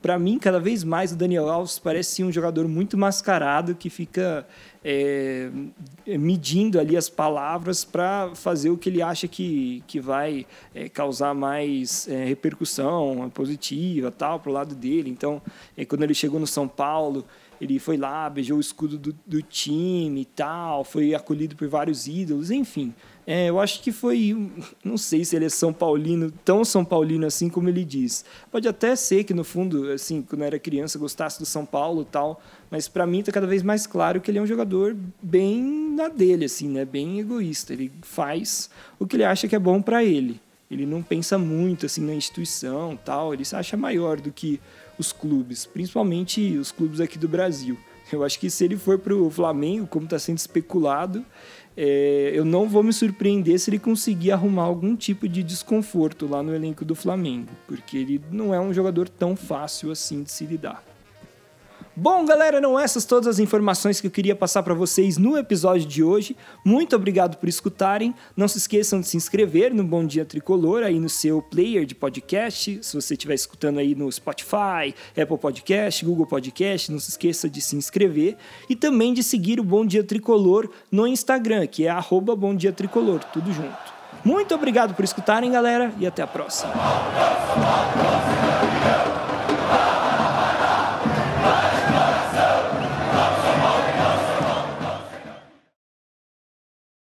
para 0.00 0.16
mim, 0.16 0.38
cada 0.38 0.60
vez 0.60 0.84
mais 0.84 1.10
o 1.10 1.16
Daniel 1.16 1.50
Alves 1.50 1.78
parece 1.78 2.22
um 2.22 2.30
jogador 2.30 2.68
muito 2.68 2.96
mascarado 2.96 3.74
que 3.74 3.90
fica 3.90 4.46
é, 4.84 5.50
medindo 6.06 6.78
ali 6.78 6.96
as 6.96 7.08
palavras 7.08 7.84
para 7.84 8.30
fazer 8.34 8.70
o 8.70 8.78
que 8.78 8.88
ele 8.88 9.02
acha 9.02 9.26
que, 9.26 9.82
que 9.88 9.98
vai 9.98 10.46
é, 10.72 10.88
causar 10.88 11.34
mais 11.34 12.06
é, 12.06 12.24
repercussão 12.24 13.28
positiva 13.34 14.12
tal 14.12 14.38
para 14.38 14.50
o 14.50 14.52
lado 14.52 14.76
dele. 14.76 15.10
Então, 15.10 15.42
é, 15.76 15.84
quando 15.84 16.04
ele 16.04 16.14
chegou 16.14 16.38
no 16.38 16.46
São 16.46 16.68
Paulo, 16.68 17.24
ele 17.60 17.78
foi 17.78 17.96
lá, 17.96 18.28
beijou 18.30 18.58
o 18.58 18.60
escudo 18.60 18.98
do, 18.98 19.16
do 19.26 19.42
time 19.42 20.22
e 20.22 20.24
tal, 20.24 20.84
foi 20.84 21.14
acolhido 21.14 21.56
por 21.56 21.68
vários 21.68 22.06
ídolos, 22.06 22.50
enfim. 22.50 22.94
É, 23.26 23.50
eu 23.50 23.60
acho 23.60 23.82
que 23.82 23.92
foi, 23.92 24.50
não 24.82 24.96
sei 24.96 25.22
se 25.22 25.36
ele 25.36 25.44
é 25.44 25.48
São 25.50 25.70
Paulino, 25.70 26.30
tão 26.44 26.64
São 26.64 26.82
Paulino 26.82 27.26
assim 27.26 27.50
como 27.50 27.68
ele 27.68 27.84
diz. 27.84 28.24
Pode 28.50 28.66
até 28.66 28.96
ser 28.96 29.24
que 29.24 29.34
no 29.34 29.44
fundo, 29.44 29.90
assim, 29.90 30.22
quando 30.22 30.40
eu 30.40 30.46
era 30.46 30.58
criança, 30.58 30.98
gostasse 30.98 31.38
do 31.38 31.44
São 31.44 31.66
Paulo 31.66 32.02
e 32.02 32.06
tal, 32.06 32.40
mas 32.70 32.88
para 32.88 33.06
mim 33.06 33.20
está 33.20 33.30
cada 33.30 33.46
vez 33.46 33.62
mais 33.62 33.86
claro 33.86 34.20
que 34.20 34.30
ele 34.30 34.38
é 34.38 34.42
um 34.42 34.46
jogador 34.46 34.96
bem 35.20 35.62
na 35.94 36.08
dele, 36.08 36.46
assim, 36.46 36.68
né? 36.68 36.86
Bem 36.86 37.20
egoísta. 37.20 37.74
Ele 37.74 37.92
faz 38.00 38.70
o 38.98 39.06
que 39.06 39.16
ele 39.16 39.24
acha 39.24 39.46
que 39.46 39.54
é 39.54 39.58
bom 39.58 39.82
para 39.82 40.02
ele. 40.02 40.40
Ele 40.70 40.86
não 40.86 41.02
pensa 41.02 41.36
muito 41.36 41.86
assim 41.86 42.00
na 42.00 42.14
instituição, 42.14 42.98
tal. 43.04 43.34
Ele 43.34 43.44
se 43.44 43.56
acha 43.56 43.76
maior 43.76 44.20
do 44.20 44.32
que 44.32 44.60
os 44.98 45.12
clubes, 45.12 45.66
principalmente 45.66 46.56
os 46.56 46.72
clubes 46.72 47.00
aqui 47.00 47.18
do 47.18 47.28
Brasil. 47.28 47.78
Eu 48.12 48.24
acho 48.24 48.38
que 48.40 48.48
se 48.48 48.64
ele 48.64 48.76
for 48.76 48.98
para 48.98 49.14
o 49.14 49.30
Flamengo, 49.30 49.86
como 49.86 50.04
está 50.04 50.18
sendo 50.18 50.38
especulado, 50.38 51.24
é, 51.76 52.32
eu 52.34 52.44
não 52.44 52.68
vou 52.68 52.82
me 52.82 52.92
surpreender 52.92 53.58
se 53.58 53.70
ele 53.70 53.78
conseguir 53.78 54.32
arrumar 54.32 54.64
algum 54.64 54.96
tipo 54.96 55.28
de 55.28 55.42
desconforto 55.42 56.26
lá 56.26 56.42
no 56.42 56.54
elenco 56.54 56.84
do 56.84 56.94
Flamengo, 56.94 57.50
porque 57.66 57.96
ele 57.98 58.20
não 58.32 58.52
é 58.52 58.60
um 58.60 58.72
jogador 58.72 59.08
tão 59.08 59.36
fácil 59.36 59.90
assim 59.92 60.22
de 60.22 60.32
se 60.32 60.44
lidar. 60.44 60.82
Bom, 62.00 62.24
galera, 62.24 62.60
não 62.60 62.78
essas 62.78 63.04
todas 63.04 63.26
as 63.26 63.38
informações 63.40 64.00
que 64.00 64.06
eu 64.06 64.10
queria 64.12 64.36
passar 64.36 64.62
para 64.62 64.72
vocês 64.72 65.18
no 65.18 65.36
episódio 65.36 65.84
de 65.84 66.00
hoje. 66.00 66.36
Muito 66.64 66.94
obrigado 66.94 67.38
por 67.38 67.48
escutarem. 67.48 68.14
Não 68.36 68.46
se 68.46 68.56
esqueçam 68.56 69.00
de 69.00 69.08
se 69.08 69.16
inscrever 69.16 69.74
no 69.74 69.82
Bom 69.82 70.06
Dia 70.06 70.24
Tricolor 70.24 70.84
aí 70.84 71.00
no 71.00 71.08
seu 71.08 71.42
player 71.42 71.84
de 71.84 71.96
podcast. 71.96 72.78
Se 72.82 72.94
você 72.94 73.14
estiver 73.14 73.34
escutando 73.34 73.80
aí 73.80 73.96
no 73.96 74.12
Spotify, 74.12 74.94
Apple 75.20 75.38
Podcast, 75.38 76.04
Google 76.04 76.28
Podcast, 76.28 76.92
não 76.92 77.00
se 77.00 77.10
esqueça 77.10 77.50
de 77.50 77.60
se 77.60 77.74
inscrever 77.74 78.36
e 78.70 78.76
também 78.76 79.12
de 79.12 79.24
seguir 79.24 79.58
o 79.58 79.64
Bom 79.64 79.84
Dia 79.84 80.04
Tricolor 80.04 80.70
no 80.92 81.04
Instagram, 81.04 81.66
que 81.66 81.84
é 81.84 81.90
arroba 81.90 82.36
Bom 82.36 82.54
Dia 82.54 82.72
Tricolor, 82.72 83.24
tudo 83.24 83.52
junto. 83.52 83.98
Muito 84.24 84.54
obrigado 84.54 84.94
por 84.94 85.04
escutarem, 85.04 85.50
galera, 85.50 85.92
e 85.98 86.06
até 86.06 86.22
a 86.22 86.28
próxima. 86.28 86.72